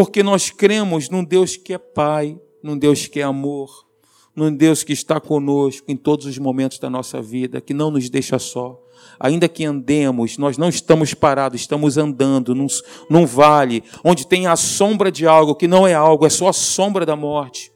porque 0.00 0.22
nós 0.22 0.48
cremos 0.48 1.10
num 1.10 1.22
Deus 1.22 1.58
que 1.58 1.74
é 1.74 1.78
Pai, 1.78 2.38
num 2.62 2.78
Deus 2.78 3.06
que 3.06 3.20
é 3.20 3.22
amor, 3.22 3.86
num 4.34 4.50
Deus 4.50 4.82
que 4.82 4.94
está 4.94 5.20
conosco 5.20 5.84
em 5.90 5.94
todos 5.94 6.24
os 6.24 6.38
momentos 6.38 6.78
da 6.78 6.88
nossa 6.88 7.20
vida, 7.20 7.60
que 7.60 7.74
não 7.74 7.90
nos 7.90 8.08
deixa 8.08 8.38
só. 8.38 8.80
Ainda 9.18 9.46
que 9.46 9.62
andemos, 9.62 10.38
nós 10.38 10.56
não 10.56 10.70
estamos 10.70 11.12
parados, 11.12 11.60
estamos 11.60 11.98
andando 11.98 12.54
num, 12.54 12.66
num 13.10 13.26
vale 13.26 13.84
onde 14.02 14.26
tem 14.26 14.46
a 14.46 14.56
sombra 14.56 15.12
de 15.12 15.26
algo 15.26 15.54
que 15.54 15.68
não 15.68 15.86
é 15.86 15.92
algo, 15.92 16.24
é 16.24 16.30
só 16.30 16.48
a 16.48 16.52
sombra 16.54 17.04
da 17.04 17.14
morte. 17.14 17.70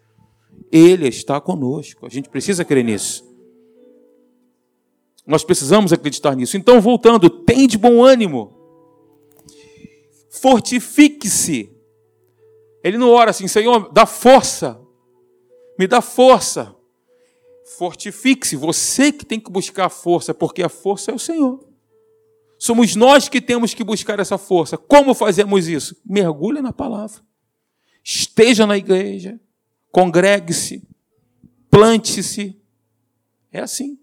Ele 0.73 1.09
está 1.09 1.41
conosco. 1.43 2.07
A 2.07 2.09
gente 2.09 2.31
precisa 2.31 2.65
crer 2.65 2.85
nisso. 2.85 3.23
Nós 5.27 5.45
precisamos 5.45 5.93
acreditar 5.93 6.35
nisso. 6.35 6.57
Então, 6.57 6.81
voltando, 6.81 7.29
tem 7.29 7.67
de 7.67 7.77
bom 7.77 8.03
ânimo. 8.03 8.64
Fortifique-se 10.45 11.75
ele 12.85 12.99
não 12.99 13.09
ora 13.09 13.31
assim, 13.31 13.49
Senhor, 13.49 13.91
dá 13.91 14.05
força, 14.05 14.79
me 15.79 15.87
dá 15.87 16.03
força. 16.03 16.77
Fortifique-se, 17.79 18.57
você 18.57 19.11
que 19.11 19.25
tem 19.25 19.41
que 19.41 19.51
buscar 19.51 19.87
a 19.87 19.89
força, 19.89 20.35
porque 20.35 20.63
a 20.63 20.69
força 20.69 21.11
é 21.11 21.15
o 21.15 21.19
Senhor. 21.19 21.67
Somos 22.59 22.95
nós 22.95 23.27
que 23.27 23.41
temos 23.41 23.73
que 23.73 23.83
buscar 23.83 24.21
essa 24.21 24.37
força. 24.37 24.77
Como 24.77 25.15
fazemos 25.15 25.67
isso? 25.67 25.97
Mergulhe 26.05 26.61
na 26.61 26.75
palavra. 26.75 27.23
Esteja 28.05 28.67
na 28.67 28.77
igreja. 28.77 29.41
Congregue-se. 29.91 30.87
Plante-se. 31.71 32.61
É 33.51 33.61
assim. 33.61 33.99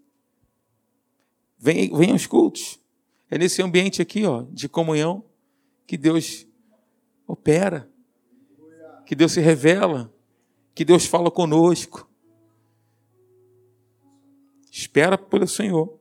Venha, 1.56 1.96
venha 1.96 2.14
aos 2.14 2.26
cultos. 2.26 2.80
É 3.30 3.38
nesse 3.38 3.62
ambiente 3.62 4.02
aqui, 4.02 4.26
ó, 4.26 4.44
de 4.50 4.68
comunhão, 4.68 5.24
que 5.86 5.96
Deus 5.96 6.46
opera, 7.26 7.88
que 9.06 9.14
Deus 9.14 9.32
se 9.32 9.40
revela, 9.40 10.12
que 10.74 10.84
Deus 10.84 11.06
fala 11.06 11.30
conosco. 11.30 12.08
Espera 14.70 15.18
pelo 15.18 15.46
Senhor. 15.46 15.98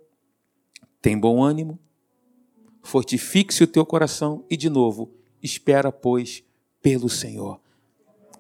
Tem 1.02 1.17
bom 1.20 1.44
ânimo. 1.44 1.78
Fortifique-se 2.82 3.63
o 3.63 3.67
teu 3.67 3.86
coração 3.86 4.46
e, 4.50 4.56
de 4.56 4.70
novo, 4.70 5.12
espera, 5.41 5.91
pois, 5.91 6.44
pelo 6.82 7.10
Senhor. 7.10 7.60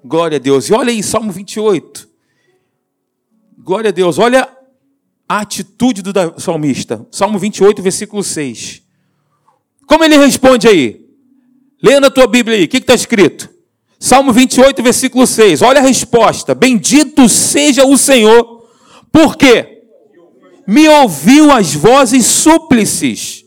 Glória 0.03 0.37
a 0.37 0.39
Deus. 0.39 0.69
E 0.69 0.73
olha 0.73 0.91
aí, 0.91 1.03
Salmo 1.03 1.31
28. 1.31 2.09
Glória 3.57 3.89
a 3.89 3.91
Deus. 3.91 4.17
Olha 4.17 4.57
a 5.27 5.39
atitude 5.39 6.01
do 6.01 6.11
salmista. 6.39 7.05
Salmo 7.11 7.37
28, 7.37 7.81
versículo 7.81 8.23
6. 8.23 8.81
Como 9.85 10.03
ele 10.03 10.17
responde 10.17 10.67
aí? 10.67 11.00
Lê 11.83 11.99
na 11.99 12.09
tua 12.09 12.27
Bíblia 12.27 12.57
aí. 12.57 12.65
O 12.65 12.67
que 12.67 12.77
está 12.77 12.93
escrito? 12.93 13.49
Salmo 13.99 14.31
28, 14.31 14.81
versículo 14.81 15.27
6. 15.27 15.61
Olha 15.61 15.79
a 15.79 15.83
resposta. 15.83 16.55
Bendito 16.55 17.27
seja 17.29 17.85
o 17.85 17.97
Senhor. 17.97 18.67
Por 19.11 19.35
quê? 19.35 19.81
me 20.71 20.87
ouviu 20.87 21.51
as 21.51 21.73
vozes 21.73 22.25
súplices, 22.25 23.43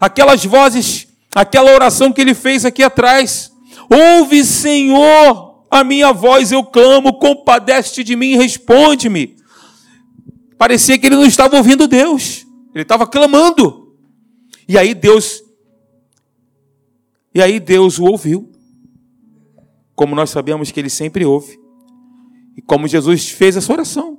aquelas 0.00 0.44
vozes, 0.46 1.06
aquela 1.34 1.70
oração 1.72 2.10
que 2.10 2.22
ele 2.22 2.32
fez 2.32 2.64
aqui 2.64 2.82
atrás. 2.82 3.52
Ouve, 3.90 4.42
Senhor, 4.42 5.66
a 5.70 5.84
minha 5.84 6.10
voz, 6.10 6.52
eu 6.52 6.64
clamo, 6.64 7.18
compadece 7.18 8.02
de 8.02 8.16
mim, 8.16 8.36
responde-me. 8.36 9.36
Parecia 10.56 10.98
que 10.98 11.06
ele 11.06 11.16
não 11.16 11.26
estava 11.26 11.56
ouvindo 11.58 11.86
Deus, 11.86 12.46
ele 12.74 12.82
estava 12.82 13.06
clamando. 13.06 13.94
E 14.66 14.78
aí 14.78 14.94
Deus, 14.94 15.42
e 17.34 17.42
aí 17.42 17.58
Deus 17.58 17.98
o 17.98 18.04
ouviu, 18.04 18.50
como 19.94 20.14
nós 20.14 20.30
sabemos 20.30 20.70
que 20.70 20.80
ele 20.80 20.90
sempre 20.90 21.24
ouve, 21.24 21.58
e 22.56 22.62
como 22.62 22.86
Jesus 22.86 23.30
fez 23.30 23.56
essa 23.56 23.72
oração 23.72 24.14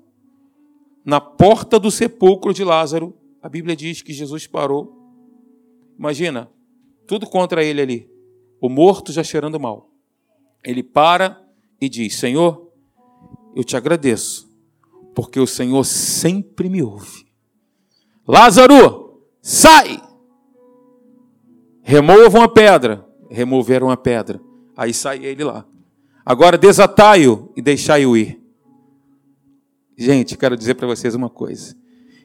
na 1.06 1.22
porta 1.22 1.80
do 1.80 1.92
sepulcro 1.92 2.52
de 2.52 2.64
Lázaro, 2.64 3.16
a 3.42 3.48
Bíblia 3.48 3.76
diz 3.76 4.02
que 4.02 4.12
Jesus 4.12 4.48
parou. 4.48 4.92
Imagina, 5.98 6.50
tudo 7.06 7.28
contra 7.28 7.64
ele 7.64 7.80
ali. 7.80 8.10
O 8.60 8.68
morto 8.68 9.12
já 9.12 9.24
cheirando 9.24 9.60
mal. 9.60 9.92
Ele 10.64 10.82
para 10.82 11.40
e 11.80 11.88
diz: 11.88 12.16
Senhor, 12.16 12.72
eu 13.56 13.64
te 13.64 13.78
agradeço, 13.78 14.50
porque 15.14 15.40
o 15.40 15.46
Senhor 15.46 15.84
sempre 15.86 16.68
me 16.68 16.82
ouve. 16.82 17.28
Lázaro, 18.28 19.22
sai! 19.40 20.02
Removam 21.88 22.42
a 22.42 22.48
pedra. 22.48 23.06
Removeram 23.30 23.92
a 23.92 23.96
pedra. 23.96 24.42
Aí 24.76 24.92
sai 24.92 25.24
ele 25.24 25.44
lá. 25.44 25.64
Agora 26.26 26.58
desatai-o 26.58 27.54
e 27.56 27.62
deixai-o 27.62 28.18
ir. 28.18 28.42
Gente, 29.96 30.36
quero 30.36 30.58
dizer 30.58 30.74
para 30.74 30.88
vocês 30.88 31.14
uma 31.14 31.30
coisa: 31.30 31.76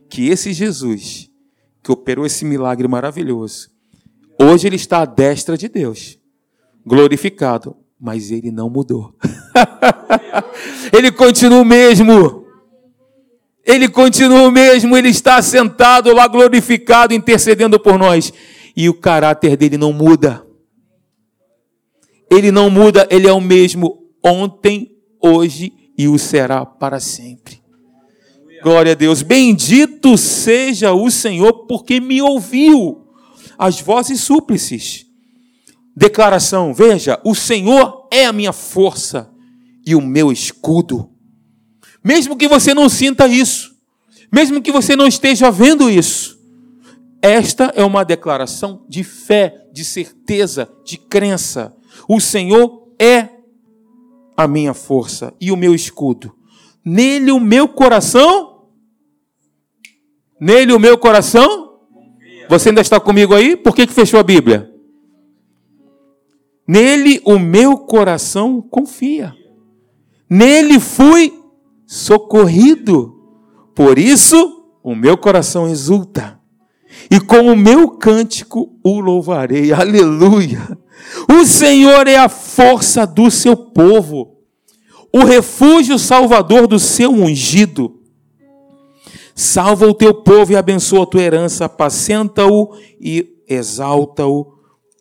que 0.09 0.29
esse 0.29 0.55
Jesus, 0.55 1.31
que 1.83 1.93
operou 1.93 2.25
esse 2.25 2.43
milagre 2.43 2.89
maravilhoso, 2.89 3.69
hoje 4.41 4.67
ele 4.67 4.77
está 4.77 5.03
à 5.03 5.05
destra 5.05 5.59
de 5.59 5.69
Deus, 5.69 6.19
glorificado, 6.85 7.77
mas 8.01 8.31
ele 8.31 8.51
não 8.51 8.71
mudou. 8.71 9.15
ele 10.91 11.13
continua 11.13 11.61
o 11.61 11.65
mesmo. 11.67 12.47
Ele 13.63 13.91
continua 13.91 14.49
o 14.49 14.51
mesmo, 14.51 14.97
ele 14.97 15.11
está 15.11 15.43
sentado 15.43 16.15
lá 16.15 16.27
glorificado, 16.27 17.13
intercedendo 17.13 17.79
por 17.79 17.99
nós. 17.99 18.33
E 18.81 18.89
o 18.89 18.95
caráter 18.95 19.59
dele 19.59 19.77
não 19.77 19.93
muda. 19.93 20.43
Ele 22.31 22.51
não 22.51 22.71
muda, 22.71 23.07
ele 23.11 23.27
é 23.27 23.33
o 23.33 23.39
mesmo 23.39 24.07
ontem, 24.25 24.97
hoje 25.23 25.71
e 25.99 26.09
o 26.09 26.19
será 26.19 26.65
para 26.65 26.99
sempre. 26.99 27.61
Glória 28.63 28.93
a 28.93 28.95
Deus. 28.95 29.21
Bendito 29.21 30.17
seja 30.17 30.95
o 30.95 31.11
Senhor, 31.11 31.67
porque 31.67 32.01
me 32.01 32.23
ouviu 32.23 33.07
as 33.59 33.79
vozes 33.83 34.23
súplices. 34.23 35.05
Declaração: 35.95 36.73
Veja, 36.73 37.21
o 37.23 37.35
Senhor 37.35 38.09
é 38.11 38.25
a 38.25 38.33
minha 38.33 38.55
força 38.55 39.31
e 39.87 39.95
o 39.95 40.01
meu 40.01 40.33
escudo. 40.33 41.11
Mesmo 42.03 42.35
que 42.35 42.49
você 42.49 42.73
não 42.73 42.89
sinta 42.89 43.29
isso, 43.29 43.75
mesmo 44.33 44.63
que 44.63 44.73
você 44.73 44.97
não 44.97 45.07
esteja 45.07 45.51
vendo 45.51 45.91
isso, 45.91 46.40
esta 47.23 47.73
é 47.75 47.85
uma 47.85 48.05
declaração 48.05 48.85
de 48.89 49.05
fé, 49.05 49.67
de 49.73 49.85
certeza, 49.85 50.71
de 50.85 50.97
crença. 50.97 51.77
O 52.09 52.21
Senhor 52.21 52.89
é 52.99 53.29
a 54.37 54.49
minha 54.49 54.75
força 54.75 55.35
e 55.41 55.53
o 55.53 55.57
meu 55.57 55.75
escudo. 55.75 56.35
Nele 56.85 57.31
o 57.31 57.41
meu 57.41 57.69
coração 57.69 58.51
Nele 60.41 60.73
o 60.73 60.81
meu 60.81 60.97
coração. 60.97 61.81
Você 62.49 62.71
ainda 62.71 62.81
está 62.81 62.99
comigo 62.99 63.35
aí? 63.35 63.57
Por 63.57 63.75
que, 63.75 63.87
que 63.87 63.93
fechou 63.93 64.19
a 64.19 64.23
Bíblia? 64.23 64.73
Nele 66.67 67.21
o 67.25 67.39
meu 67.39 67.77
coração 67.77 68.63
confia. 68.63 69.37
Nele 70.29 70.81
fui 70.81 71.39
socorrido. 71.87 73.15
Por 73.75 73.99
isso 73.99 74.65
o 74.83 74.95
meu 74.95 75.19
coração 75.19 75.69
exulta. 75.69 76.40
E 77.11 77.21
com 77.21 77.53
o 77.53 77.57
meu 77.57 77.89
cântico 77.89 78.79
o 78.83 79.01
louvarei. 79.01 79.73
Aleluia. 79.73 80.79
O 81.31 81.45
Senhor 81.45 82.07
é 82.07 82.17
a 82.17 82.29
força 82.29 83.07
do 83.07 83.31
seu 83.31 83.57
povo, 83.57 84.37
o 85.13 85.25
refúgio 85.25 85.99
salvador 85.99 86.67
do 86.67 86.79
seu 86.79 87.11
ungido. 87.11 88.01
Salva 89.35 89.87
o 89.87 89.95
teu 89.95 90.15
povo 90.15 90.53
e 90.53 90.57
abençoa 90.57 91.05
a 91.05 91.07
tua 91.07 91.23
herança, 91.23 91.65
apacenta-o 91.65 92.77
e 93.01 93.27
exalta-o 93.49 94.55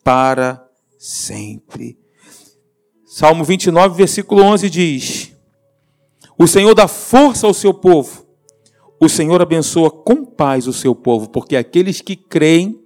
para 0.04 0.66
sempre. 0.98 1.98
Salmo 3.06 3.44
29, 3.44 3.98
versículo 3.98 4.44
11 4.44 4.70
diz: 4.70 5.32
O 6.38 6.48
Senhor 6.48 6.74
dá 6.74 6.88
força 6.88 7.48
ao 7.48 7.54
seu 7.54 7.74
povo, 7.74 8.26
o 9.00 9.08
Senhor 9.08 9.42
abençoa 9.42 9.90
com 9.90 10.26
paz 10.26 10.68
o 10.68 10.74
seu 10.74 10.94
povo, 10.94 11.30
porque 11.30 11.56
aqueles 11.56 12.02
que 12.02 12.16
creem, 12.16 12.80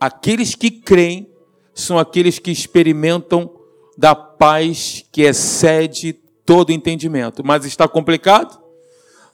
aqueles 0.00 0.54
que 0.54 0.70
creem, 0.70 1.30
são 1.74 1.98
aqueles 1.98 2.38
que 2.38 2.50
experimentam 2.50 3.50
da 3.98 4.14
paz 4.14 5.04
que 5.12 5.22
excede 5.22 6.12
todo 6.44 6.72
entendimento. 6.72 7.44
Mas 7.44 7.64
está 7.64 7.86
complicado? 7.86 8.66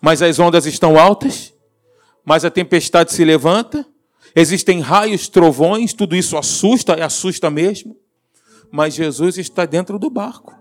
mas 0.02 0.20
as 0.20 0.40
ondas 0.40 0.66
estão 0.66 0.98
altas, 0.98 1.54
mas 2.24 2.44
a 2.44 2.50
tempestade 2.50 3.12
se 3.12 3.24
levanta, 3.24 3.86
existem 4.34 4.80
raios, 4.80 5.28
trovões, 5.28 5.92
tudo 5.92 6.16
isso 6.16 6.36
assusta, 6.36 6.98
e 6.98 7.00
assusta 7.00 7.48
mesmo, 7.48 7.96
mas 8.68 8.94
Jesus 8.94 9.38
está 9.38 9.64
dentro 9.64 10.00
do 10.00 10.10
barco. 10.10 10.52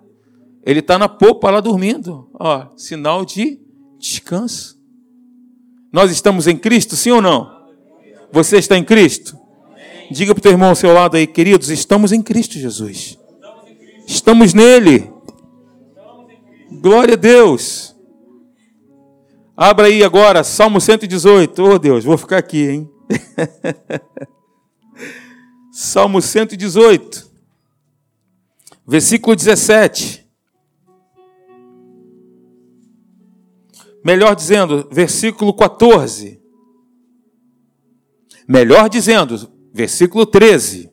Ele 0.64 0.80
está 0.80 1.00
na 1.00 1.10
popa 1.10 1.50
lá 1.50 1.60
dormindo, 1.60 2.30
ó, 2.40 2.68
sinal 2.78 3.26
de 3.26 3.60
descanso. 3.98 4.80
Nós 5.92 6.12
estamos 6.12 6.48
em 6.48 6.58
Cristo, 6.58 6.96
sim 6.96 7.12
ou 7.12 7.22
não? 7.22 7.62
Você 8.32 8.58
está 8.58 8.78
em 8.78 8.84
Cristo? 8.84 9.38
Diga 10.10 10.34
para 10.34 10.40
o 10.40 10.44
teu 10.44 10.52
irmão 10.52 10.70
ao 10.70 10.76
seu 10.76 10.94
lado 10.94 11.18
aí, 11.18 11.28
queridos, 11.28 11.70
estamos 11.70 12.12
em 12.12 12.22
Cristo 12.22 12.58
Jesus. 12.58 13.18
Estamos 14.08 14.54
nele. 14.54 15.12
Glória 16.72 17.14
a 17.14 17.18
Deus. 17.18 17.96
Abra 19.56 19.88
aí 19.88 20.04
agora, 20.04 20.44
Salmo 20.44 20.80
118. 20.80 21.64
Oh 21.64 21.78
Deus, 21.78 22.04
vou 22.04 22.18
ficar 22.18 22.38
aqui, 22.38 22.70
hein? 22.70 22.90
Salmo 25.72 26.22
118, 26.22 27.30
versículo 28.86 29.36
17. 29.36 30.21
Melhor 34.04 34.36
dizendo, 34.36 34.88
versículo 34.92 35.54
14. 35.54 36.42
Melhor 38.48 38.90
dizendo, 38.90 39.50
versículo 39.74 40.26
13. 40.26 40.92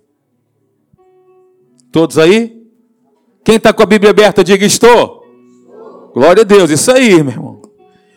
Todos 1.90 2.18
aí? 2.18 2.58
Quem 3.44 3.56
está 3.56 3.72
com 3.72 3.82
a 3.82 3.86
Bíblia 3.86 4.10
aberta, 4.10 4.44
diga 4.44 4.66
estou. 4.66 5.24
Glória 6.12 6.42
a 6.42 6.44
Deus, 6.44 6.70
isso 6.70 6.90
aí, 6.92 7.22
meu 7.22 7.32
irmão. 7.32 7.62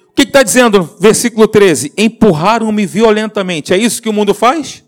O 0.09 0.13
que 0.13 0.23
está 0.23 0.43
dizendo? 0.43 0.83
Versículo 0.99 1.47
13: 1.47 1.93
Empurraram-me 1.97 2.85
violentamente. 2.85 3.73
É 3.73 3.77
isso 3.77 4.01
que 4.01 4.09
o 4.09 4.13
mundo 4.13 4.33
faz? 4.33 4.83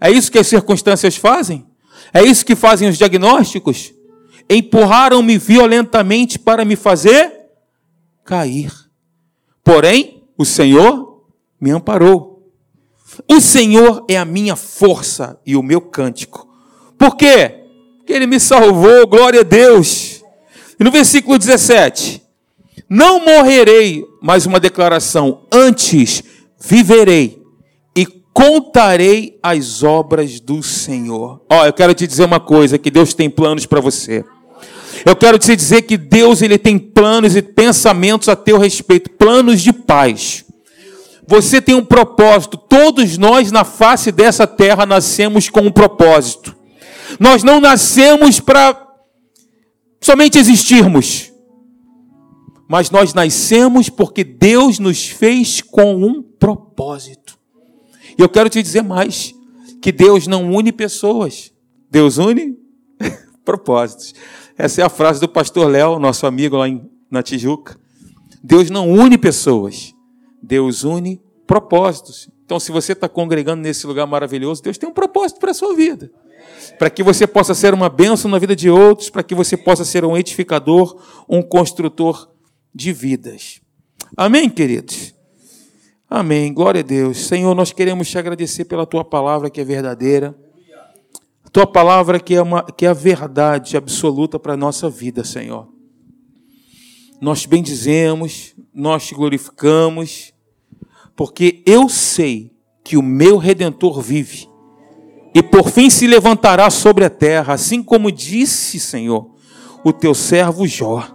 É 0.00 0.10
isso 0.10 0.32
que 0.32 0.38
as 0.38 0.46
circunstâncias 0.46 1.16
fazem? 1.16 1.66
É 2.12 2.22
isso 2.22 2.44
que 2.44 2.56
fazem 2.56 2.88
os 2.88 2.96
diagnósticos? 2.96 3.92
Empurraram-me 4.48 5.36
violentamente 5.36 6.38
para 6.38 6.64
me 6.64 6.76
fazer 6.76 7.32
cair. 8.24 8.85
Porém, 9.66 10.22
o 10.38 10.44
Senhor 10.44 11.24
me 11.60 11.72
amparou. 11.72 12.52
O 13.28 13.40
Senhor 13.40 14.04
é 14.08 14.16
a 14.16 14.24
minha 14.24 14.54
força 14.54 15.40
e 15.44 15.56
o 15.56 15.62
meu 15.62 15.80
cântico. 15.80 16.46
Por 16.96 17.16
quê? 17.16 17.64
Porque 17.96 18.12
Ele 18.12 18.28
me 18.28 18.38
salvou, 18.38 19.08
glória 19.08 19.40
a 19.40 19.42
Deus. 19.42 20.22
E 20.78 20.84
no 20.84 20.92
versículo 20.92 21.36
17: 21.36 22.22
Não 22.88 23.24
morrerei, 23.24 24.04
mais 24.22 24.46
uma 24.46 24.60
declaração, 24.60 25.42
antes 25.52 26.22
viverei 26.60 27.42
e 27.96 28.06
contarei 28.32 29.36
as 29.42 29.82
obras 29.82 30.38
do 30.38 30.62
Senhor. 30.62 31.44
Ó, 31.50 31.66
eu 31.66 31.72
quero 31.72 31.92
te 31.92 32.06
dizer 32.06 32.24
uma 32.24 32.38
coisa: 32.38 32.78
que 32.78 32.90
Deus 32.90 33.14
tem 33.14 33.28
planos 33.28 33.66
para 33.66 33.80
você. 33.80 34.24
Eu 35.04 35.16
quero 35.16 35.38
te 35.38 35.54
dizer 35.54 35.82
que 35.82 35.96
Deus 35.96 36.42
ele 36.42 36.58
tem 36.58 36.78
planos 36.78 37.36
e 37.36 37.42
pensamentos 37.42 38.28
a 38.28 38.36
teu 38.36 38.58
respeito, 38.58 39.10
planos 39.10 39.60
de 39.60 39.72
paz. 39.72 40.44
Você 41.26 41.60
tem 41.60 41.74
um 41.74 41.84
propósito. 41.84 42.56
Todos 42.56 43.18
nós 43.18 43.50
na 43.50 43.64
face 43.64 44.12
dessa 44.12 44.46
terra 44.46 44.86
nascemos 44.86 45.48
com 45.48 45.60
um 45.62 45.72
propósito. 45.72 46.56
Nós 47.18 47.42
não 47.42 47.60
nascemos 47.60 48.40
para 48.40 48.80
somente 50.00 50.38
existirmos. 50.38 51.32
Mas 52.68 52.90
nós 52.90 53.14
nascemos 53.14 53.88
porque 53.88 54.24
Deus 54.24 54.78
nos 54.78 55.06
fez 55.06 55.60
com 55.60 55.96
um 55.96 56.22
propósito. 56.22 57.38
E 58.18 58.22
eu 58.22 58.28
quero 58.28 58.48
te 58.48 58.62
dizer 58.62 58.82
mais: 58.82 59.34
que 59.80 59.92
Deus 59.92 60.26
não 60.26 60.52
une 60.52 60.72
pessoas, 60.72 61.52
Deus 61.90 62.18
une 62.18 62.56
propósitos. 63.44 64.14
Essa 64.58 64.80
é 64.80 64.84
a 64.84 64.88
frase 64.88 65.20
do 65.20 65.28
pastor 65.28 65.70
Léo, 65.70 65.98
nosso 65.98 66.26
amigo 66.26 66.56
lá 66.56 66.68
em, 66.68 66.88
na 67.10 67.22
Tijuca. 67.22 67.78
Deus 68.42 68.70
não 68.70 68.90
une 68.90 69.18
pessoas, 69.18 69.94
Deus 70.42 70.82
une 70.82 71.20
propósitos. 71.46 72.28
Então, 72.44 72.58
se 72.58 72.72
você 72.72 72.92
está 72.92 73.08
congregando 73.08 73.62
nesse 73.62 73.86
lugar 73.86 74.06
maravilhoso, 74.06 74.62
Deus 74.62 74.78
tem 74.78 74.88
um 74.88 74.92
propósito 74.92 75.40
para 75.40 75.50
a 75.50 75.54
sua 75.54 75.74
vida. 75.74 76.10
Para 76.78 76.88
que 76.88 77.02
você 77.02 77.26
possa 77.26 77.54
ser 77.54 77.74
uma 77.74 77.88
bênção 77.88 78.30
na 78.30 78.38
vida 78.38 78.54
de 78.54 78.70
outros, 78.70 79.10
para 79.10 79.22
que 79.22 79.34
você 79.34 79.56
possa 79.56 79.84
ser 79.84 80.04
um 80.04 80.16
edificador, 80.16 81.02
um 81.28 81.42
construtor 81.42 82.30
de 82.74 82.92
vidas. 82.92 83.60
Amém, 84.16 84.48
queridos? 84.48 85.14
Amém. 86.08 86.52
Glória 86.54 86.80
a 86.80 86.84
Deus. 86.84 87.26
Senhor, 87.26 87.54
nós 87.54 87.72
queremos 87.72 88.08
te 88.08 88.16
agradecer 88.16 88.64
pela 88.64 88.86
tua 88.86 89.04
palavra 89.04 89.50
que 89.50 89.60
é 89.60 89.64
verdadeira. 89.64 90.36
Tua 91.56 91.66
palavra 91.66 92.20
que 92.20 92.34
é, 92.34 92.42
uma, 92.42 92.62
que 92.64 92.84
é 92.84 92.90
a 92.90 92.92
verdade 92.92 93.78
absoluta 93.78 94.38
para 94.38 94.52
a 94.52 94.56
nossa 94.58 94.90
vida, 94.90 95.24
Senhor. 95.24 95.66
Nós 97.18 97.40
te 97.40 97.48
bendizemos, 97.48 98.54
nós 98.74 99.06
te 99.06 99.14
glorificamos, 99.14 100.34
porque 101.16 101.62
eu 101.64 101.88
sei 101.88 102.52
que 102.84 102.98
o 102.98 103.02
meu 103.02 103.38
Redentor 103.38 104.02
vive 104.02 104.46
e 105.34 105.42
por 105.42 105.70
fim 105.70 105.88
se 105.88 106.06
levantará 106.06 106.68
sobre 106.68 107.06
a 107.06 107.08
terra, 107.08 107.54
assim 107.54 107.82
como 107.82 108.12
disse, 108.12 108.78
Senhor, 108.78 109.30
o 109.82 109.94
teu 109.94 110.14
servo 110.14 110.66
Jó. 110.66 111.08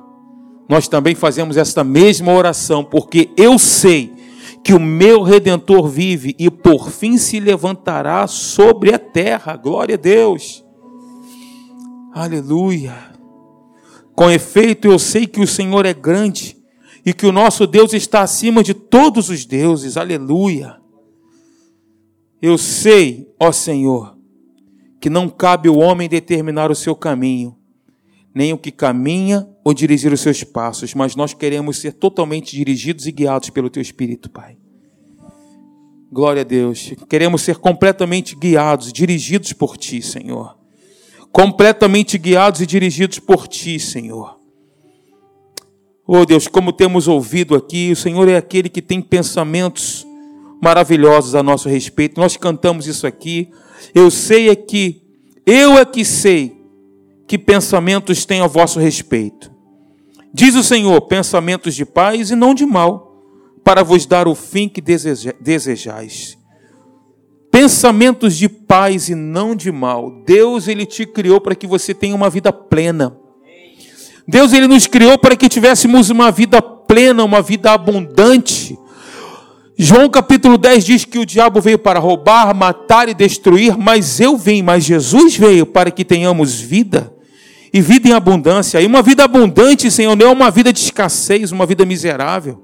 Nós 0.68 0.88
também 0.88 1.14
fazemos 1.14 1.56
esta 1.56 1.84
mesma 1.84 2.34
oração, 2.34 2.84
porque 2.84 3.30
eu 3.38 3.60
sei 3.60 4.12
que 4.64 4.74
o 4.74 4.80
meu 4.80 5.24
redentor 5.24 5.88
vive 5.88 6.36
e 6.38 6.50
por 6.50 6.90
fim 6.90 7.18
se 7.18 7.40
levantará 7.40 8.28
sobre 8.28 8.94
a 8.94 9.00
terra. 9.00 9.56
Glória 9.56 9.96
a 9.96 9.98
Deus. 9.98 10.64
Aleluia. 12.14 13.12
Com 14.14 14.30
efeito, 14.30 14.88
eu 14.88 15.00
sei 15.00 15.26
que 15.26 15.42
o 15.42 15.48
Senhor 15.48 15.86
é 15.86 15.94
grande 15.94 16.58
e 17.06 17.14
que 17.14 17.26
o 17.26 17.32
nosso 17.32 17.66
Deus 17.66 17.94
está 17.94 18.22
acima 18.22 18.62
de 18.62 18.74
todos 18.74 19.30
os 19.30 19.46
deuses. 19.46 19.98
Aleluia. 19.98 20.80
Eu 22.42 22.58
sei, 22.58 23.28
ó 23.40 23.52
Senhor, 23.52 24.18
que 25.00 25.10
não 25.10 25.30
cabe 25.30 25.70
o 25.70 25.78
homem 25.78 26.10
determinar 26.10 26.70
o 26.70 26.76
seu 26.76 26.96
caminho, 26.96 27.56
nem 28.34 28.54
o 28.54 28.58
que 28.58 28.72
caminha 28.72 29.48
ou 29.64 29.74
dirigir 29.74 30.12
os 30.12 30.22
seus 30.22 30.44
passos, 30.44 30.94
mas 30.94 31.16
nós 31.16 31.34
queremos 31.34 31.78
ser 31.78 31.94
totalmente 31.94 32.56
dirigidos 32.56 33.06
e 33.06 33.12
guiados 33.12 33.50
pelo 33.50 33.70
Teu 33.70 33.82
Espírito, 33.82 34.30
Pai. 34.30 34.58
Glória 36.12 36.42
a 36.42 36.46
Deus. 36.46 36.94
Queremos 37.08 37.42
ser 37.42 37.58
completamente 37.58 38.36
guiados, 38.36 38.92
dirigidos 38.92 39.54
por 39.54 39.78
Ti, 39.78 40.02
Senhor. 40.02 40.58
Completamente 41.32 42.18
guiados 42.18 42.60
e 42.60 42.66
dirigidos 42.66 43.20
por 43.20 43.48
Ti, 43.48 43.80
Senhor. 43.80 44.38
Oh 46.06 46.26
Deus, 46.26 46.48
como 46.48 46.74
temos 46.74 47.08
ouvido 47.08 47.56
aqui, 47.56 47.92
o 47.92 47.96
Senhor 47.96 48.28
é 48.28 48.36
aquele 48.36 48.68
que 48.68 48.82
tem 48.82 49.02
pensamentos 49.02 50.06
maravilhosos 50.62 51.36
a 51.36 51.42
nosso 51.42 51.70
respeito. 51.70 52.20
Nós 52.20 52.36
cantamos 52.36 52.88
isso 52.88 53.08
aqui. 53.08 53.50
Eu 53.96 54.12
sei 54.12 54.50
é 54.50 54.56
que, 54.56 55.02
eu 55.46 55.78
é 55.78 55.86
que 55.86 56.04
sei 56.04 56.60
que 57.26 57.38
pensamentos 57.38 58.26
têm 58.26 58.42
a 58.42 58.48
vosso 58.48 58.80
respeito. 58.80 59.51
Diz 60.34 60.56
o 60.56 60.64
Senhor: 60.64 61.02
pensamentos 61.02 61.76
de 61.76 61.86
paz 61.86 62.32
e 62.32 62.36
não 62.36 62.54
de 62.54 62.66
mal, 62.66 63.24
para 63.64 63.84
vos 63.84 64.06
dar 64.06 64.28
o 64.28 64.36
fim 64.36 64.70
que 64.70 64.82
desejais. 64.82 66.38
Pensamentos 67.52 68.38
de 68.38 68.48
paz 68.48 69.10
e 69.10 69.16
não 69.16 69.54
de 69.56 69.72
mal. 69.72 70.24
Deus 70.26 70.68
ele 70.68 70.86
te 70.86 71.06
criou 71.06 71.42
para 71.42 71.54
que 71.54 71.68
você 71.68 71.94
tenha 71.94 72.16
uma 72.16 72.30
vida 72.30 72.52
plena. 72.54 73.18
Deus 74.26 74.54
ele 74.54 74.68
nos 74.68 74.88
criou 74.88 75.18
para 75.18 75.36
que 75.36 75.50
tivéssemos 75.50 76.10
uma 76.10 76.32
vida 76.32 76.62
plena, 76.62 77.24
uma 77.24 77.42
vida 77.42 77.72
abundante. 77.72 78.80
João 79.78 80.08
capítulo 80.10 80.58
10 80.58 80.86
diz 80.86 81.06
que 81.06 81.20
o 81.20 81.26
diabo 81.26 81.60
veio 81.60 81.80
para 81.80 82.00
roubar, 82.00 82.56
matar 82.56 83.10
e 83.10 83.14
destruir, 83.14 83.78
mas 83.78 84.20
eu 84.20 84.38
vim, 84.38 84.62
mas 84.62 84.84
Jesus 84.86 85.36
veio 85.36 85.66
para 85.66 85.92
que 85.92 86.06
tenhamos 86.06 86.60
vida 86.62 87.12
e 87.74 87.82
vida 87.82 88.10
em 88.10 88.14
abundância. 88.14 88.82
E 88.82 88.86
uma 88.86 89.02
vida 89.02 89.24
abundante, 89.24 89.90
Senhor, 89.90 90.16
não 90.16 90.28
é 90.28 90.30
uma 90.32 90.52
vida 90.52 90.74
de 90.74 90.80
escassez, 90.80 91.52
uma 91.52 91.66
vida 91.66 91.86
miserável. 91.86 92.62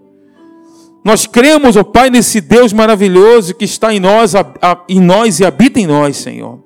Nós 1.04 1.26
cremos, 1.26 1.78
ó 1.78 1.82
oh 1.82 1.86
Pai, 1.86 2.10
nesse 2.10 2.41
Deus 2.41 2.74
maravilhoso 2.74 3.56
que 3.56 3.63
está 3.63 3.93
em 3.93 4.00
nós, 4.00 4.36
a, 4.36 4.41
a, 4.62 4.84
em 4.89 5.00
nós 5.00 5.39
e 5.39 5.46
habita 5.46 5.80
em 5.80 5.88
nós, 5.88 6.17
Senhor. 6.17 6.62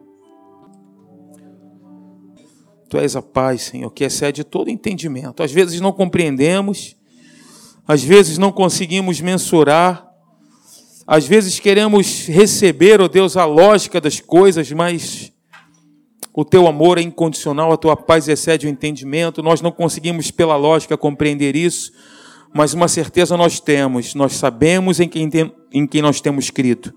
Tu 2.90 2.98
és 2.98 3.16
a 3.16 3.22
paz, 3.22 3.62
Senhor, 3.62 3.90
que 3.92 4.04
excede 4.04 4.44
todo 4.44 4.70
entendimento. 4.70 5.44
Às 5.44 5.52
vezes 5.52 5.80
não 5.80 5.92
compreendemos, 5.92 6.98
às 7.88 8.04
vezes 8.04 8.38
não 8.38 8.52
conseguimos 8.52 9.22
mensurar, 9.22 10.10
às 11.06 11.26
vezes 11.26 11.60
queremos 11.60 12.28
receber, 12.28 13.00
ó 13.00 13.06
oh 13.06 13.08
Deus, 13.08 13.38
a 13.38 13.46
lógica 13.46 14.02
das 14.02 14.20
coisas, 14.20 14.72
mas 14.72 15.32
o 16.34 16.46
teu 16.46 16.66
amor 16.66 16.98
é 16.98 17.02
incondicional, 17.02 17.74
a 17.74 17.78
tua 17.78 17.96
paz 17.96 18.28
excede 18.28 18.66
o 18.66 18.70
entendimento. 18.70 19.44
Nós 19.44 19.62
não 19.62 19.72
conseguimos, 19.72 20.32
pela 20.32 20.56
lógica, 20.56 20.96
compreender 20.96 21.56
isso, 21.56 21.92
mas 22.54 22.74
uma 22.74 22.88
certeza 22.88 23.36
nós 23.36 23.60
temos: 23.60 24.16
nós 24.16 24.34
sabemos 24.34 25.00
em 25.00 25.10
quem, 25.10 25.30
tem, 25.30 25.52
em 25.74 25.86
quem 25.86 26.02
nós 26.02 26.22
temos 26.22 26.50
crido. 26.50 26.94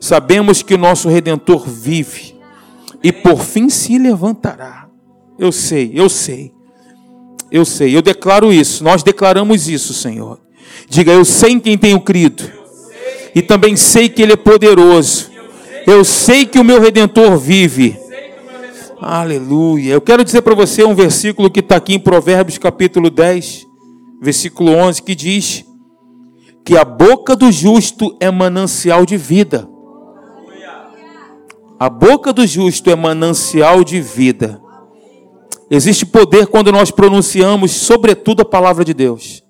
Sabemos 0.00 0.62
que 0.62 0.74
o 0.74 0.78
nosso 0.78 1.08
redentor 1.08 1.68
vive 1.68 2.34
e 3.02 3.12
por 3.12 3.40
fim 3.40 3.68
se 3.68 3.96
levantará. 3.98 4.88
Eu 5.38 5.52
sei, 5.52 5.92
eu 5.94 6.08
sei, 6.08 6.52
eu 7.52 7.64
sei, 7.64 7.96
eu 7.96 8.02
declaro 8.02 8.52
isso, 8.52 8.82
nós 8.82 9.04
declaramos 9.04 9.68
isso, 9.68 9.94
Senhor. 9.94 10.40
Diga, 10.88 11.12
eu 11.12 11.24
sei 11.24 11.52
em 11.52 11.60
quem 11.60 11.78
tenho 11.78 12.00
crido 12.00 12.50
e 13.32 13.40
também 13.40 13.76
sei 13.76 14.08
que 14.08 14.22
Ele 14.22 14.32
é 14.32 14.36
poderoso. 14.36 15.30
Eu 15.86 16.04
sei 16.04 16.46
que 16.46 16.58
o 16.58 16.64
meu 16.64 16.80
redentor 16.80 17.36
vive 17.36 18.01
Aleluia. 19.04 19.94
Eu 19.94 20.00
quero 20.00 20.24
dizer 20.24 20.42
para 20.42 20.54
você 20.54 20.84
um 20.84 20.94
versículo 20.94 21.50
que 21.50 21.58
está 21.58 21.74
aqui 21.74 21.92
em 21.92 21.98
Provérbios 21.98 22.56
capítulo 22.56 23.10
10, 23.10 23.66
versículo 24.20 24.70
11, 24.70 25.02
que 25.02 25.16
diz 25.16 25.64
que 26.64 26.76
a 26.76 26.84
boca 26.84 27.34
do 27.34 27.50
justo 27.50 28.16
é 28.20 28.30
manancial 28.30 29.04
de 29.04 29.16
vida. 29.16 29.68
A 31.80 31.90
boca 31.90 32.32
do 32.32 32.46
justo 32.46 32.90
é 32.90 32.94
manancial 32.94 33.82
de 33.82 34.00
vida. 34.00 34.62
Existe 35.68 36.06
poder 36.06 36.46
quando 36.46 36.70
nós 36.70 36.92
pronunciamos, 36.92 37.72
sobretudo, 37.72 38.42
a 38.42 38.44
palavra 38.44 38.84
de 38.84 38.94
Deus. 38.94 39.42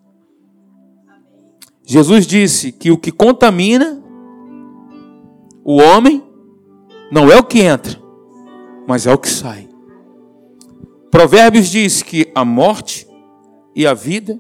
Jesus 1.85 2.27
disse 2.27 2.73
que 2.73 2.91
o 2.91 2.97
que 2.97 3.13
contamina 3.13 4.03
o 5.63 5.77
homem 5.77 6.25
não 7.11 7.31
é 7.31 7.37
o 7.37 7.45
que 7.45 7.61
entra, 7.61 8.01
mas 8.87 9.07
é 9.07 9.13
o 9.13 9.19
que 9.19 9.29
sai. 9.29 9.69
Provérbios 11.11 11.69
diz 11.69 12.03
que 12.03 12.31
a 12.35 12.45
morte 12.45 13.07
e 13.75 13.87
a 13.87 13.95
vida 13.95 14.39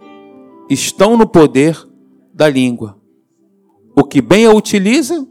estão 0.68 1.16
no 1.16 1.26
poder 1.26 1.78
da 2.32 2.48
língua. 2.48 2.98
O 3.94 4.04
que 4.04 4.22
bem 4.22 4.46
a 4.46 4.52
utiliza, 4.52 5.26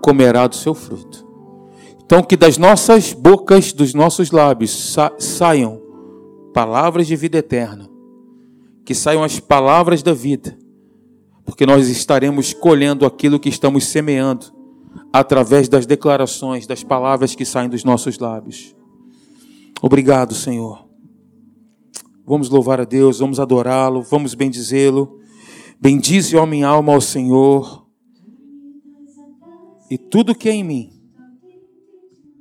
comerá 0.00 0.46
do 0.46 0.54
seu 0.54 0.74
fruto. 0.74 1.28
Então, 2.04 2.22
que 2.22 2.36
das 2.36 2.56
nossas 2.56 3.12
bocas, 3.12 3.72
dos 3.72 3.94
nossos 3.94 4.30
lábios, 4.30 4.92
sa 4.92 5.12
saiam 5.18 5.80
palavras 6.52 7.06
de 7.06 7.14
vida 7.14 7.38
eterna, 7.38 7.88
que 8.84 8.94
saiam 8.94 9.22
as 9.22 9.38
palavras 9.38 10.02
da 10.02 10.12
vida, 10.12 10.58
porque 11.44 11.66
nós 11.66 11.88
estaremos 11.88 12.52
colhendo 12.52 13.06
aquilo 13.06 13.38
que 13.38 13.48
estamos 13.48 13.86
semeando 13.86 14.59
através 15.12 15.68
das 15.68 15.86
declarações, 15.86 16.66
das 16.66 16.82
palavras 16.82 17.34
que 17.34 17.44
saem 17.44 17.68
dos 17.68 17.84
nossos 17.84 18.18
lábios. 18.18 18.74
Obrigado, 19.82 20.34
Senhor. 20.34 20.88
Vamos 22.26 22.48
louvar 22.48 22.80
a 22.80 22.84
Deus, 22.84 23.18
vamos 23.18 23.40
adorá-lo, 23.40 24.02
vamos 24.02 24.34
bendizê-lo. 24.34 25.18
Bendize, 25.80 26.36
ó 26.36 26.44
minha 26.44 26.68
alma, 26.68 26.92
ao 26.92 27.00
Senhor, 27.00 27.80
e 29.90 29.98
tudo 29.98 30.36
que 30.36 30.48
é 30.48 30.52
em 30.52 30.62
mim, 30.62 30.92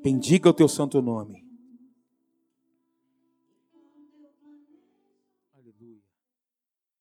bendiga 0.04 0.50
o 0.50 0.54
teu 0.54 0.68
santo 0.68 1.02
nome. 1.02 1.39